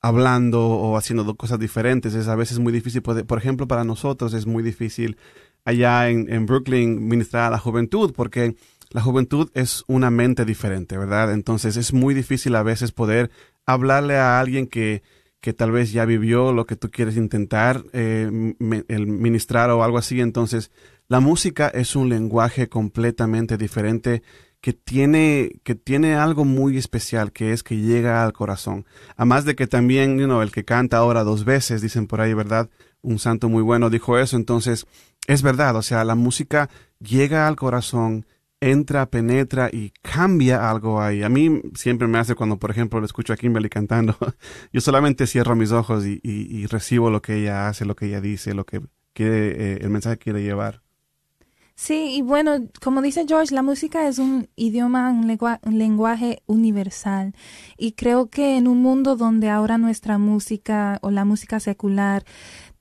hablando 0.00 0.66
o 0.68 0.96
haciendo 0.96 1.24
do- 1.24 1.36
cosas 1.36 1.58
diferentes. 1.58 2.14
Es 2.14 2.28
a 2.28 2.36
veces 2.36 2.58
muy 2.58 2.72
difícil. 2.72 3.02
poder- 3.02 3.26
por 3.26 3.38
ejemplo, 3.38 3.66
para 3.68 3.84
nosotros 3.84 4.34
es 4.34 4.46
muy 4.46 4.62
difícil 4.62 5.16
allá 5.64 6.08
en, 6.10 6.32
en 6.32 6.46
Brooklyn 6.46 7.06
ministrar 7.08 7.44
a 7.44 7.50
la 7.50 7.58
juventud 7.58 8.12
porque 8.14 8.56
la 8.90 9.00
juventud 9.00 9.50
es 9.54 9.84
una 9.86 10.10
mente 10.10 10.44
diferente, 10.44 10.98
¿verdad? 10.98 11.32
Entonces 11.32 11.76
es 11.76 11.92
muy 11.92 12.14
difícil 12.14 12.54
a 12.56 12.62
veces 12.62 12.92
poder 12.92 13.30
hablarle 13.64 14.16
a 14.16 14.40
alguien 14.40 14.66
que, 14.66 15.02
que 15.42 15.52
tal 15.52 15.72
vez 15.72 15.90
ya 15.90 16.04
vivió 16.04 16.52
lo 16.52 16.66
que 16.66 16.76
tú 16.76 16.88
quieres 16.88 17.16
intentar, 17.16 17.84
eh, 17.92 18.54
el 18.88 19.06
ministrar 19.08 19.70
o 19.70 19.82
algo 19.82 19.98
así. 19.98 20.20
Entonces, 20.20 20.70
la 21.08 21.18
música 21.18 21.66
es 21.66 21.96
un 21.96 22.08
lenguaje 22.08 22.68
completamente 22.68 23.58
diferente 23.58 24.22
que 24.60 24.72
tiene, 24.72 25.60
que 25.64 25.74
tiene 25.74 26.14
algo 26.14 26.44
muy 26.44 26.78
especial, 26.78 27.32
que 27.32 27.52
es 27.52 27.64
que 27.64 27.76
llega 27.76 28.22
al 28.22 28.32
corazón. 28.32 28.86
Además 29.16 29.44
de 29.44 29.56
que 29.56 29.66
también, 29.66 30.16
you 30.16 30.26
know, 30.26 30.42
el 30.42 30.52
que 30.52 30.64
canta 30.64 30.98
ahora 30.98 31.24
dos 31.24 31.44
veces, 31.44 31.82
dicen 31.82 32.06
por 32.06 32.20
ahí, 32.20 32.34
¿verdad? 32.34 32.70
Un 33.02 33.18
santo 33.18 33.48
muy 33.48 33.64
bueno 33.64 33.90
dijo 33.90 34.16
eso. 34.18 34.36
Entonces, 34.36 34.86
es 35.26 35.42
verdad, 35.42 35.74
o 35.74 35.82
sea, 35.82 36.04
la 36.04 36.14
música 36.14 36.70
llega 37.00 37.48
al 37.48 37.56
corazón, 37.56 38.26
entra, 38.62 39.10
penetra 39.10 39.68
y 39.72 39.92
cambia 40.02 40.70
algo 40.70 41.02
ahí. 41.02 41.22
A 41.22 41.28
mí 41.28 41.60
siempre 41.74 42.08
me 42.08 42.18
hace 42.18 42.34
cuando, 42.36 42.58
por 42.58 42.70
ejemplo, 42.70 43.00
le 43.00 43.06
escucho 43.06 43.32
a 43.32 43.36
Kimberly 43.36 43.68
cantando, 43.68 44.16
yo 44.72 44.80
solamente 44.80 45.26
cierro 45.26 45.56
mis 45.56 45.72
ojos 45.72 46.06
y, 46.06 46.20
y- 46.22 46.66
recibo 46.66 47.10
lo 47.10 47.20
que 47.22 47.36
ella 47.42 47.68
hace, 47.68 47.84
lo 47.84 47.96
que 47.96 48.06
ella 48.06 48.20
dice, 48.20 48.54
lo 48.54 48.64
que 48.64 48.80
quiere, 49.12 49.74
eh, 49.74 49.78
el 49.82 49.90
mensaje 49.90 50.16
que 50.18 50.24
quiere 50.24 50.42
llevar. 50.42 50.82
Sí, 51.74 52.14
y 52.16 52.22
bueno, 52.22 52.68
como 52.82 53.02
dice 53.02 53.24
George, 53.26 53.54
la 53.54 53.62
música 53.62 54.06
es 54.06 54.18
un 54.18 54.48
idioma, 54.56 55.10
un 55.10 55.78
lenguaje 55.78 56.42
universal. 56.46 57.34
Y 57.76 57.92
creo 57.92 58.28
que 58.30 58.56
en 58.56 58.68
un 58.68 58.82
mundo 58.82 59.16
donde 59.16 59.48
ahora 59.48 59.78
nuestra 59.78 60.18
música 60.18 60.98
o 61.02 61.10
la 61.10 61.24
música 61.24 61.58
secular 61.60 62.24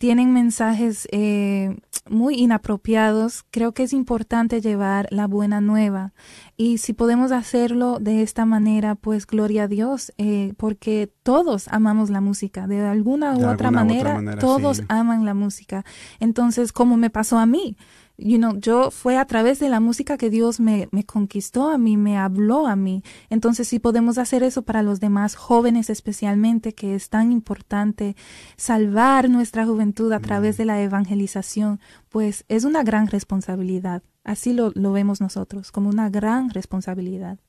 tienen 0.01 0.33
mensajes 0.33 1.07
eh, 1.11 1.77
muy 2.09 2.33
inapropiados, 2.33 3.45
creo 3.51 3.71
que 3.75 3.83
es 3.83 3.93
importante 3.93 4.59
llevar 4.59 5.07
la 5.11 5.27
buena 5.27 5.61
nueva. 5.61 6.11
Y 6.57 6.79
si 6.79 6.93
podemos 6.93 7.31
hacerlo 7.31 7.99
de 7.99 8.23
esta 8.23 8.47
manera, 8.47 8.95
pues 8.95 9.27
gloria 9.27 9.65
a 9.65 9.67
Dios, 9.67 10.11
eh, 10.17 10.55
porque 10.57 11.13
todos 11.21 11.67
amamos 11.67 12.09
la 12.09 12.19
música. 12.19 12.65
De 12.65 12.83
alguna 12.83 13.33
u 13.33 13.41
De 13.41 13.45
otra 13.45 13.49
alguna 13.51 13.51
u 13.51 13.53
otra 13.53 13.71
manera, 13.71 14.13
manera, 14.15 14.41
todos 14.41 14.77
sí. 14.77 14.83
aman 14.87 15.23
la 15.23 15.35
música. 15.35 15.85
Entonces, 16.19 16.73
como 16.73 16.97
me 16.97 17.11
pasó 17.11 17.37
a 17.37 17.45
mí, 17.45 17.77
you 18.17 18.37
know, 18.37 18.57
yo 18.57 18.91
fue 18.91 19.17
a 19.17 19.25
través 19.25 19.59
de 19.59 19.69
la 19.69 19.79
música 19.79 20.17
que 20.17 20.29
Dios 20.29 20.59
me, 20.59 20.87
me 20.91 21.05
conquistó 21.05 21.69
a 21.69 21.77
mí, 21.77 21.97
me 21.97 22.17
habló 22.17 22.67
a 22.67 22.75
mí. 22.75 23.03
Entonces, 23.29 23.67
si 23.67 23.79
podemos 23.79 24.17
hacer 24.17 24.43
eso 24.43 24.61
para 24.61 24.83
los 24.83 24.99
demás 24.99 25.35
jóvenes 25.35 25.89
especialmente, 25.89 26.73
que 26.73 26.95
es 26.95 27.09
tan 27.09 27.31
importante 27.31 28.15
salvar 28.57 29.29
nuestra 29.29 29.65
juventud 29.65 30.11
a 30.13 30.19
través 30.19 30.57
de 30.57 30.65
la 30.65 30.81
evangelización, 30.81 31.79
pues 32.09 32.45
es 32.47 32.63
una 32.63 32.83
gran 32.83 33.07
responsabilidad. 33.07 34.03
Así 34.23 34.53
lo, 34.53 34.71
lo 34.75 34.91
vemos 34.91 35.21
nosotros, 35.21 35.71
como 35.71 35.89
una 35.89 36.09
gran 36.09 36.49
responsabilidad. 36.51 37.39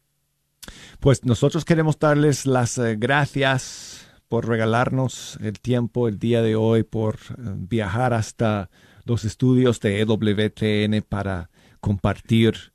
Pues 1.01 1.25
nosotros 1.25 1.65
queremos 1.65 1.99
darles 1.99 2.47
las 2.47 2.79
eh, 2.79 2.97
gracias 2.97 4.07
por 4.29 4.49
regalarnos 4.49 5.39
el 5.43 5.61
tiempo 5.61 6.09
el 6.09 6.19
día 6.19 6.41
de 6.43 6.57
hoy, 6.57 6.85
por 6.85 7.17
eh, 7.17 7.55
viajar 7.55 8.15
hasta 8.15 8.71
los 9.05 9.25
estudios 9.25 9.81
de 9.81 10.01
EWTN 10.01 11.03
para 11.09 11.51
compartir 11.81 12.73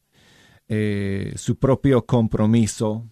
eh, 0.67 1.33
su 1.37 1.57
propio 1.57 2.05
compromiso 2.05 3.09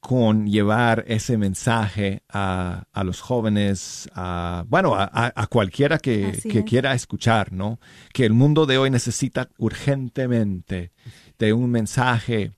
con 0.00 0.48
llevar 0.48 1.04
ese 1.06 1.38
mensaje 1.38 2.22
a, 2.28 2.86
a 2.92 3.04
los 3.04 3.20
jóvenes, 3.20 4.08
a, 4.14 4.64
bueno, 4.68 4.96
a, 4.96 5.04
a- 5.36 5.46
cualquiera 5.46 5.98
que, 5.98 6.40
que 6.50 6.58
es. 6.60 6.64
quiera 6.64 6.92
escuchar, 6.94 7.52
¿no? 7.52 7.78
Que 8.12 8.26
el 8.26 8.32
mundo 8.32 8.66
de 8.66 8.78
hoy 8.78 8.90
necesita 8.90 9.48
urgentemente 9.58 10.90
de 11.38 11.52
un 11.52 11.70
mensaje 11.70 12.50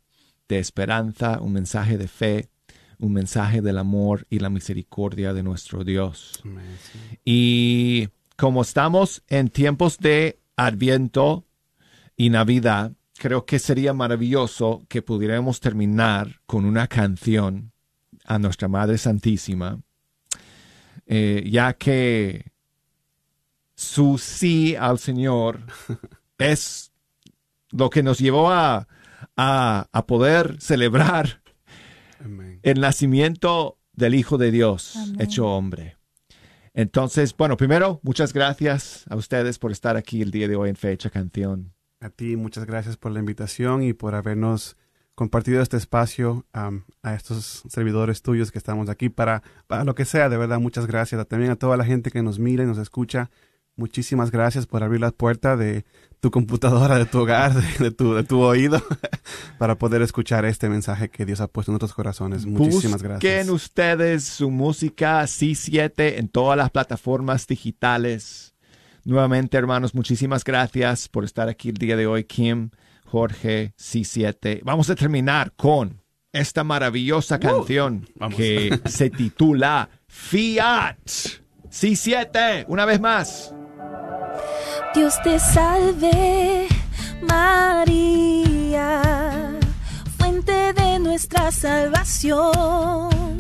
de 0.49 0.59
esperanza, 0.59 1.39
un 1.41 1.53
mensaje 1.53 1.99
de 1.99 2.09
fe, 2.09 2.49
un 2.99 3.13
mensaje 3.13 3.61
del 3.61 3.77
amor 3.77 4.27
y 4.31 4.39
la 4.39 4.49
misericordia 4.49 5.35
de 5.35 5.43
nuestro 5.43 5.85
Dios. 5.85 6.41
Y 7.27 8.09
como 8.37 8.63
estamos 8.63 9.23
en 9.29 9.49
tiempos 9.49 9.99
de 9.99 10.39
Adviento 10.57 11.45
y 12.17 12.31
Navidad, 12.31 12.93
creo 13.19 13.45
que 13.45 13.59
sería 13.59 13.93
maravilloso 13.93 14.85
que 14.89 15.03
pudiéramos 15.03 15.61
terminar 15.61 16.41
con 16.47 16.65
una 16.65 16.89
canción 16.89 17.73
a 18.25 18.39
nuestra 18.39 18.69
Madre 18.69 18.99
Santísima, 18.99 19.81
eh, 21.07 21.45
ya 21.51 21.75
que 21.75 22.53
su 23.75 24.19
sí 24.19 24.77
al 24.77 24.99
Señor 24.99 25.61
es 26.39 26.93
lo 27.71 27.91
que 27.91 28.03
nos 28.03 28.19
llevó 28.19 28.51
a, 28.51 28.89
a, 29.37 29.89
a 29.93 30.07
poder 30.07 30.61
celebrar 30.61 31.43
el 32.63 32.81
nacimiento 32.81 33.79
del 33.93 34.15
Hijo 34.15 34.39
de 34.39 34.51
Dios 34.51 34.97
hecho 35.19 35.47
hombre. 35.47 35.97
Entonces, 36.77 37.37
bueno, 37.37 37.57
primero, 37.57 38.01
muchas 38.03 38.33
gracias 38.33 39.05
a 39.09 39.15
ustedes 39.15 39.61
por 39.61 39.71
estar 39.71 39.97
aquí 39.97 40.23
el 40.23 40.33
día 40.33 40.49
de 40.49 40.57
hoy 40.57 40.71
en 40.71 40.77
Fecha 40.77 41.09
Canción. 41.09 41.73
A 42.01 42.11
ti, 42.11 42.35
muchas 42.35 42.67
gracias 42.67 42.97
por 42.97 43.13
la 43.13 43.21
invitación 43.21 43.85
y 43.85 43.93
por 43.93 44.17
habernos 44.17 44.77
compartido 45.15 45.63
este 45.63 45.77
espacio 45.77 46.45
a 46.53 47.15
estos 47.15 47.63
servidores 47.69 48.23
tuyos 48.23 48.51
que 48.51 48.59
estamos 48.59 48.89
aquí 48.89 49.09
para, 49.09 49.45
para 49.69 49.85
lo 49.85 49.95
que 49.95 50.05
sea, 50.05 50.29
de 50.29 50.37
verdad, 50.37 50.59
muchas 50.59 50.87
gracias. 50.89 51.25
También 51.29 51.53
a 51.53 51.57
toda 51.57 51.77
la 51.77 51.85
gente 51.85 52.11
que 52.11 52.25
nos 52.25 52.41
mira 52.41 52.65
y 52.65 52.67
nos 52.67 52.79
escucha, 52.79 53.31
muchísimas 53.77 54.31
gracias 54.31 54.67
por 54.67 54.83
abrir 54.83 55.01
la 55.01 55.11
puerta 55.11 55.57
de 55.57 55.85
tu 56.21 56.31
computadora, 56.31 56.99
de 56.99 57.05
tu 57.05 57.21
hogar, 57.21 57.53
de, 57.55 57.85
de 57.85 57.91
tu, 57.91 58.15
de 58.15 58.25
tu 58.25 58.41
oído, 58.41 58.83
para 59.59 59.77
poder 59.77 60.01
escuchar 60.01 60.45
este 60.47 60.69
mensaje 60.69 61.11
que 61.11 61.27
Dios 61.27 61.41
ha 61.41 61.49
puesto 61.49 61.71
en 61.71 61.75
nuestros 61.75 61.93
corazones. 61.93 62.47
Muchísimas 62.47 63.03
Busquen 63.03 63.21
gracias. 63.21 63.49
ustedes 63.51 64.25
su 64.25 64.51
música 64.51 65.23
C7 65.25 66.19
en 66.19 66.29
todas 66.29 66.57
las 66.57 66.71
plataformas 66.71 67.47
digitales. 67.47 68.55
Nuevamente, 69.05 69.59
hermanos, 69.59 69.95
muchísimas 69.95 70.45
gracias 70.45 71.09
por 71.11 71.25
estar 71.25 71.49
aquí 71.51 71.69
el 71.69 71.75
día 71.75 71.97
de 71.97 72.07
hoy, 72.07 72.25
Kim, 72.25 72.71
Jorge, 73.05 73.75
C7. 73.79 74.61
Vamos 74.65 74.89
a 74.89 74.95
terminar 74.95 75.53
con 75.57 76.01
esta 76.33 76.65
maravillosa 76.65 77.39
canción 77.39 78.09
que 78.35 78.81
se 78.87 79.11
titula 79.11 79.91
Fiat. 80.09 80.97
C7, 81.71 82.65
una 82.69 82.85
vez 82.87 83.01
más. 83.01 83.55
Dios 84.95 85.21
te 85.25 85.41
salve, 85.41 86.69
María, 87.21 89.03
fuente 90.17 90.73
de 90.73 91.01
nuestra 91.01 91.51
salvación. 91.51 93.37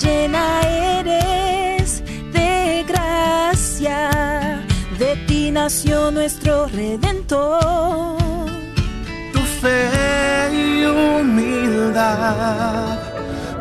Llena 0.00 0.60
eres 0.62 2.04
de 2.32 2.84
gracia, 2.86 4.62
de 4.96 5.16
ti 5.26 5.50
nació 5.50 6.12
nuestro 6.12 6.66
redentor. 6.68 8.16
Tu 9.32 9.40
fe 9.60 9.90
y 10.52 10.84
humildad 10.84 12.00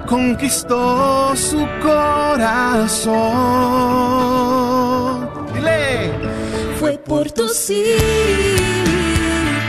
conquistó 0.05 1.35
su 1.35 1.67
corazón. 1.81 3.09
Por 7.19 7.31
tu 7.31 7.49
sí, 7.49 7.83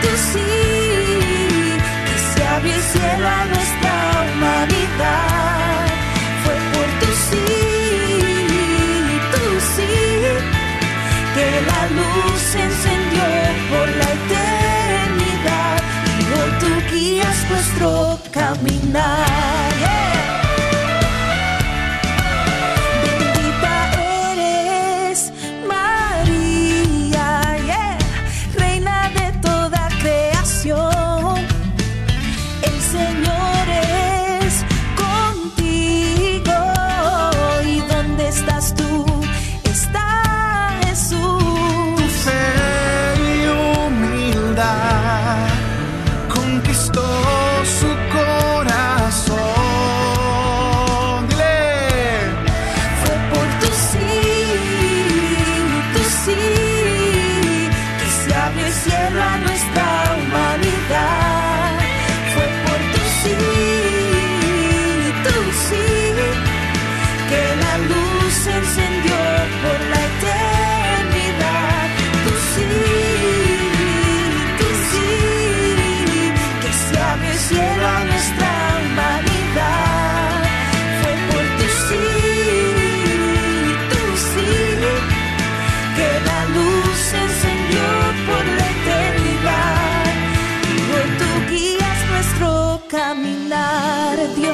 tu 0.03 0.13
sí, 0.31 0.51
que 2.07 2.17
se 2.31 2.47
abrió 2.47 2.75
el 2.77 2.81
cielo 2.81 3.27
a 3.27 3.45
nuestra 3.47 3.93
humanidad. 4.23 5.87
Fue 6.45 6.57
por 6.73 6.89
tu 7.01 7.11
sí, 7.27 7.49
tu 9.33 9.45
sí, 9.75 9.95
que 11.35 11.47
la 11.71 11.83
luz 11.97 12.39
se 12.53 12.61
encendió 12.63 13.27
por 13.69 13.89
la 14.01 14.09
eternidad. 14.21 15.79
Y 16.21 16.25
hoy 16.39 16.51
tú 16.61 16.71
guías 16.95 17.39
nuestro 17.51 18.21
caminar. 18.31 19.40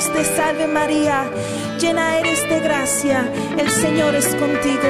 Dios 0.07 0.13
te 0.13 0.37
salve 0.37 0.67
María, 0.67 1.25
llena 1.81 2.19
eres 2.19 2.43
de 2.49 2.61
gracia, 2.61 3.29
el 3.59 3.71
Señor 3.71 4.15
es 4.15 4.27
contigo. 4.27 4.89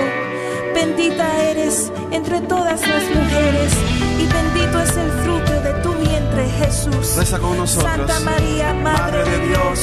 Bendita 0.74 1.42
eres 1.42 1.90
entre 2.10 2.40
todas 2.42 2.80
las 2.86 3.02
mujeres 3.04 3.72
y 4.18 4.26
bendito 4.26 4.80
es 4.80 4.96
el 4.96 5.10
fruto 5.22 5.60
de 5.62 5.72
tu 5.82 5.92
vientre 5.94 6.48
Jesús. 6.58 7.16
Reza 7.16 7.38
con 7.38 7.56
nosotros. 7.56 8.10
Santa 8.10 8.20
María, 8.20 8.74
Madre, 8.74 9.24
de 9.24 9.48
Dios, 9.48 9.80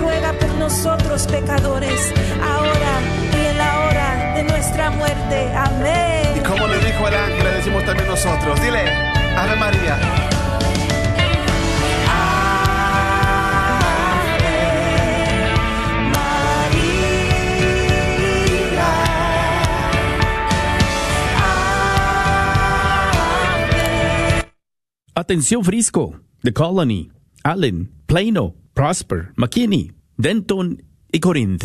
ruega 0.00 0.32
por 0.34 0.50
nosotros 0.54 1.26
pecadores, 1.26 2.12
ahora 2.42 3.00
y 3.32 3.46
en 3.46 3.58
la 3.58 3.80
hora 3.86 4.34
de 4.36 4.42
nuestra 4.44 4.90
muerte. 4.90 5.52
Amén. 5.56 6.36
Y 6.36 6.40
como 6.40 6.66
le 6.66 6.78
dijo 6.78 7.08
el 7.08 7.14
ángel, 7.14 7.44
le 7.44 7.50
decimos 7.52 7.84
también 7.84 8.08
nosotros. 8.08 8.60
Dile, 8.60 8.84
Ave 9.36 9.56
María. 9.56 10.35
Atención 25.18 25.64
Frisco, 25.64 26.20
The 26.42 26.52
Colony, 26.52 27.10
Allen, 27.42 27.90
Plano, 28.04 28.54
Prosper, 28.74 29.32
McKinney, 29.36 29.92
Denton 30.18 30.82
y 31.10 31.20
Corinth. 31.20 31.64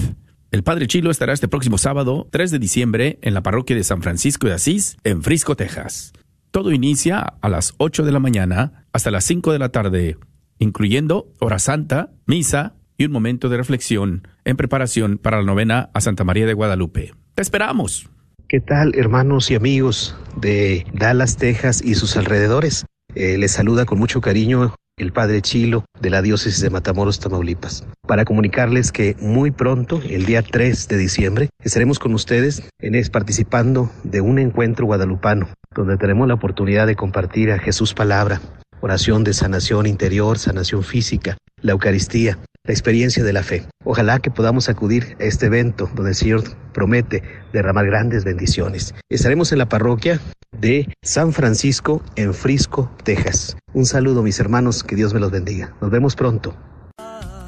El 0.51 0.63
Padre 0.63 0.87
Chilo 0.87 1.11
estará 1.11 1.33
este 1.33 1.49
próximo 1.49 1.77
sábado, 1.77 2.29
3 2.31 2.49
de 2.51 2.59
diciembre, 2.59 3.19
en 3.21 3.33
la 3.33 3.43
parroquia 3.43 3.75
de 3.75 3.83
San 3.83 4.01
Francisco 4.01 4.47
de 4.47 4.53
Asís, 4.53 4.95
en 5.03 5.21
Frisco, 5.21 5.57
Texas. 5.57 6.13
Todo 6.51 6.71
inicia 6.71 7.19
a 7.19 7.49
las 7.49 7.73
8 7.75 8.05
de 8.05 8.13
la 8.13 8.19
mañana 8.19 8.85
hasta 8.93 9.11
las 9.11 9.25
5 9.25 9.51
de 9.51 9.59
la 9.59 9.67
tarde, 9.67 10.17
incluyendo 10.57 11.33
hora 11.39 11.59
santa, 11.59 12.09
misa 12.25 12.75
y 12.97 13.03
un 13.03 13.11
momento 13.11 13.49
de 13.49 13.57
reflexión 13.57 14.29
en 14.45 14.55
preparación 14.55 15.17
para 15.17 15.39
la 15.39 15.43
novena 15.43 15.89
a 15.93 15.99
Santa 15.99 16.23
María 16.23 16.45
de 16.45 16.53
Guadalupe. 16.53 17.13
¡Te 17.35 17.41
esperamos! 17.41 18.09
¿Qué 18.47 18.61
tal, 18.61 18.95
hermanos 18.95 19.51
y 19.51 19.55
amigos 19.55 20.15
de 20.37 20.85
Dallas, 20.93 21.35
Texas 21.35 21.81
y 21.83 21.95
sus 21.95 22.15
alrededores? 22.15 22.85
Eh, 23.13 23.37
les 23.37 23.51
saluda 23.51 23.85
con 23.85 23.99
mucho 23.99 24.21
cariño 24.21 24.73
el 24.97 25.11
Padre 25.11 25.41
Chilo 25.41 25.83
de 25.99 26.09
la 26.09 26.21
Diócesis 26.21 26.61
de 26.61 26.69
Matamoros, 26.69 27.19
Tamaulipas, 27.19 27.85
para 28.07 28.23
comunicarles 28.23 28.91
que 28.91 29.15
muy 29.19 29.51
pronto, 29.51 30.01
el 30.07 30.25
día 30.25 30.43
3 30.43 30.87
de 30.87 30.97
diciembre, 30.97 31.49
estaremos 31.63 31.99
con 31.99 32.13
ustedes 32.13 32.63
en 32.79 32.95
es, 32.95 33.09
participando 33.09 33.91
de 34.03 34.21
un 34.21 34.39
encuentro 34.39 34.85
guadalupano, 34.85 35.49
donde 35.75 35.97
tenemos 35.97 36.27
la 36.27 36.35
oportunidad 36.35 36.87
de 36.87 36.95
compartir 36.95 37.51
a 37.51 37.59
Jesús 37.59 37.93
palabra, 37.93 38.39
oración 38.79 39.23
de 39.23 39.33
sanación 39.33 39.87
interior, 39.87 40.37
sanación 40.37 40.83
física, 40.83 41.37
la 41.61 41.73
Eucaristía, 41.73 42.37
la 42.63 42.73
experiencia 42.73 43.23
de 43.23 43.33
la 43.33 43.43
fe. 43.43 43.65
Ojalá 43.83 44.19
que 44.19 44.31
podamos 44.31 44.69
acudir 44.69 45.15
a 45.19 45.23
este 45.23 45.47
evento 45.47 45.89
donde 45.95 46.11
el 46.11 46.15
Señor 46.15 46.43
promete 46.73 47.23
derramar 47.53 47.85
grandes 47.85 48.23
bendiciones. 48.23 48.93
Estaremos 49.09 49.51
en 49.51 49.59
la 49.59 49.69
parroquia 49.69 50.19
de 50.51 50.87
San 51.01 51.33
Francisco 51.33 52.03
en 52.15 52.33
Frisco, 52.33 52.91
Texas. 53.03 53.57
Un 53.73 53.85
saludo 53.85 54.21
mis 54.21 54.39
hermanos, 54.39 54.83
que 54.83 54.95
Dios 54.95 55.13
me 55.13 55.19
los 55.19 55.31
bendiga. 55.31 55.73
Nos 55.81 55.91
vemos 55.91 56.15
pronto. 56.15 56.55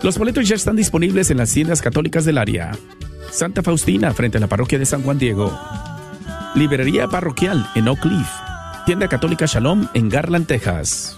Los 0.01 0.17
boletos 0.17 0.47
ya 0.47 0.55
están 0.55 0.75
disponibles 0.75 1.31
en 1.31 1.37
las 1.37 1.53
tiendas 1.53 1.81
católicas 1.81 2.25
del 2.25 2.37
área. 2.37 2.71
Santa 3.31 3.63
Faustina 3.63 4.13
frente 4.13 4.37
a 4.37 4.41
la 4.41 4.47
parroquia 4.47 4.77
de 4.77 4.85
San 4.85 5.01
Juan 5.01 5.17
Diego. 5.17 5.57
Librería 6.55 7.07
parroquial 7.07 7.65
en 7.75 7.87
Oak 7.87 8.01
Cliff. 8.01 8.27
Tienda 8.85 9.07
católica 9.07 9.45
Shalom 9.45 9.87
en 9.93 10.09
Garland, 10.09 10.45
Texas. 10.45 11.17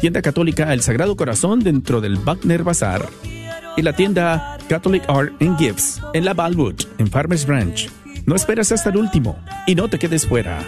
Tienda 0.00 0.20
católica 0.20 0.72
El 0.74 0.82
Sagrado 0.82 1.16
Corazón 1.16 1.60
dentro 1.60 2.00
del 2.00 2.16
Buckner 2.16 2.62
Bazaar. 2.62 3.08
Y 3.76 3.82
la 3.82 3.94
tienda 3.94 4.58
Catholic 4.68 5.04
Art 5.08 5.32
and 5.40 5.58
Gifts 5.58 6.00
en 6.12 6.24
la 6.24 6.34
Balwood, 6.34 6.82
en 6.98 7.06
Farmers 7.08 7.46
Branch. 7.46 7.88
No 8.26 8.36
esperes 8.36 8.72
hasta 8.72 8.90
el 8.90 8.98
último 8.98 9.38
y 9.66 9.74
no 9.74 9.88
te 9.88 9.98
quedes 9.98 10.26
fuera. 10.26 10.60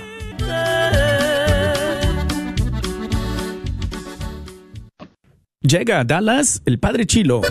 Llega 5.60 6.00
a 6.00 6.04
Dallas 6.04 6.62
el 6.64 6.78
Padre 6.78 7.04
Chilo. 7.06 7.42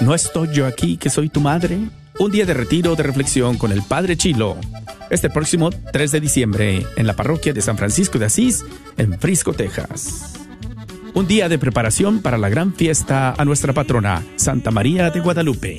¿No 0.00 0.14
estoy 0.14 0.48
yo 0.52 0.66
aquí 0.66 0.96
que 0.96 1.10
soy 1.10 1.28
tu 1.28 1.40
madre? 1.40 1.78
Un 2.18 2.30
día 2.30 2.44
de 2.46 2.54
retiro 2.54 2.94
de 2.94 3.02
reflexión 3.02 3.56
con 3.56 3.72
el 3.72 3.82
Padre 3.82 4.16
Chilo. 4.16 4.56
Este 5.10 5.30
próximo 5.30 5.70
3 5.70 6.12
de 6.12 6.20
diciembre 6.20 6.86
en 6.96 7.06
la 7.06 7.16
parroquia 7.16 7.52
de 7.52 7.62
San 7.62 7.76
Francisco 7.78 8.18
de 8.18 8.26
Asís, 8.26 8.64
en 8.96 9.18
Frisco, 9.18 9.52
Texas. 9.52 10.34
Un 11.14 11.26
día 11.26 11.48
de 11.48 11.58
preparación 11.58 12.20
para 12.20 12.38
la 12.38 12.48
gran 12.48 12.74
fiesta 12.74 13.34
a 13.36 13.44
nuestra 13.44 13.72
patrona, 13.72 14.22
Santa 14.36 14.70
María 14.70 15.10
de 15.10 15.20
Guadalupe. 15.20 15.78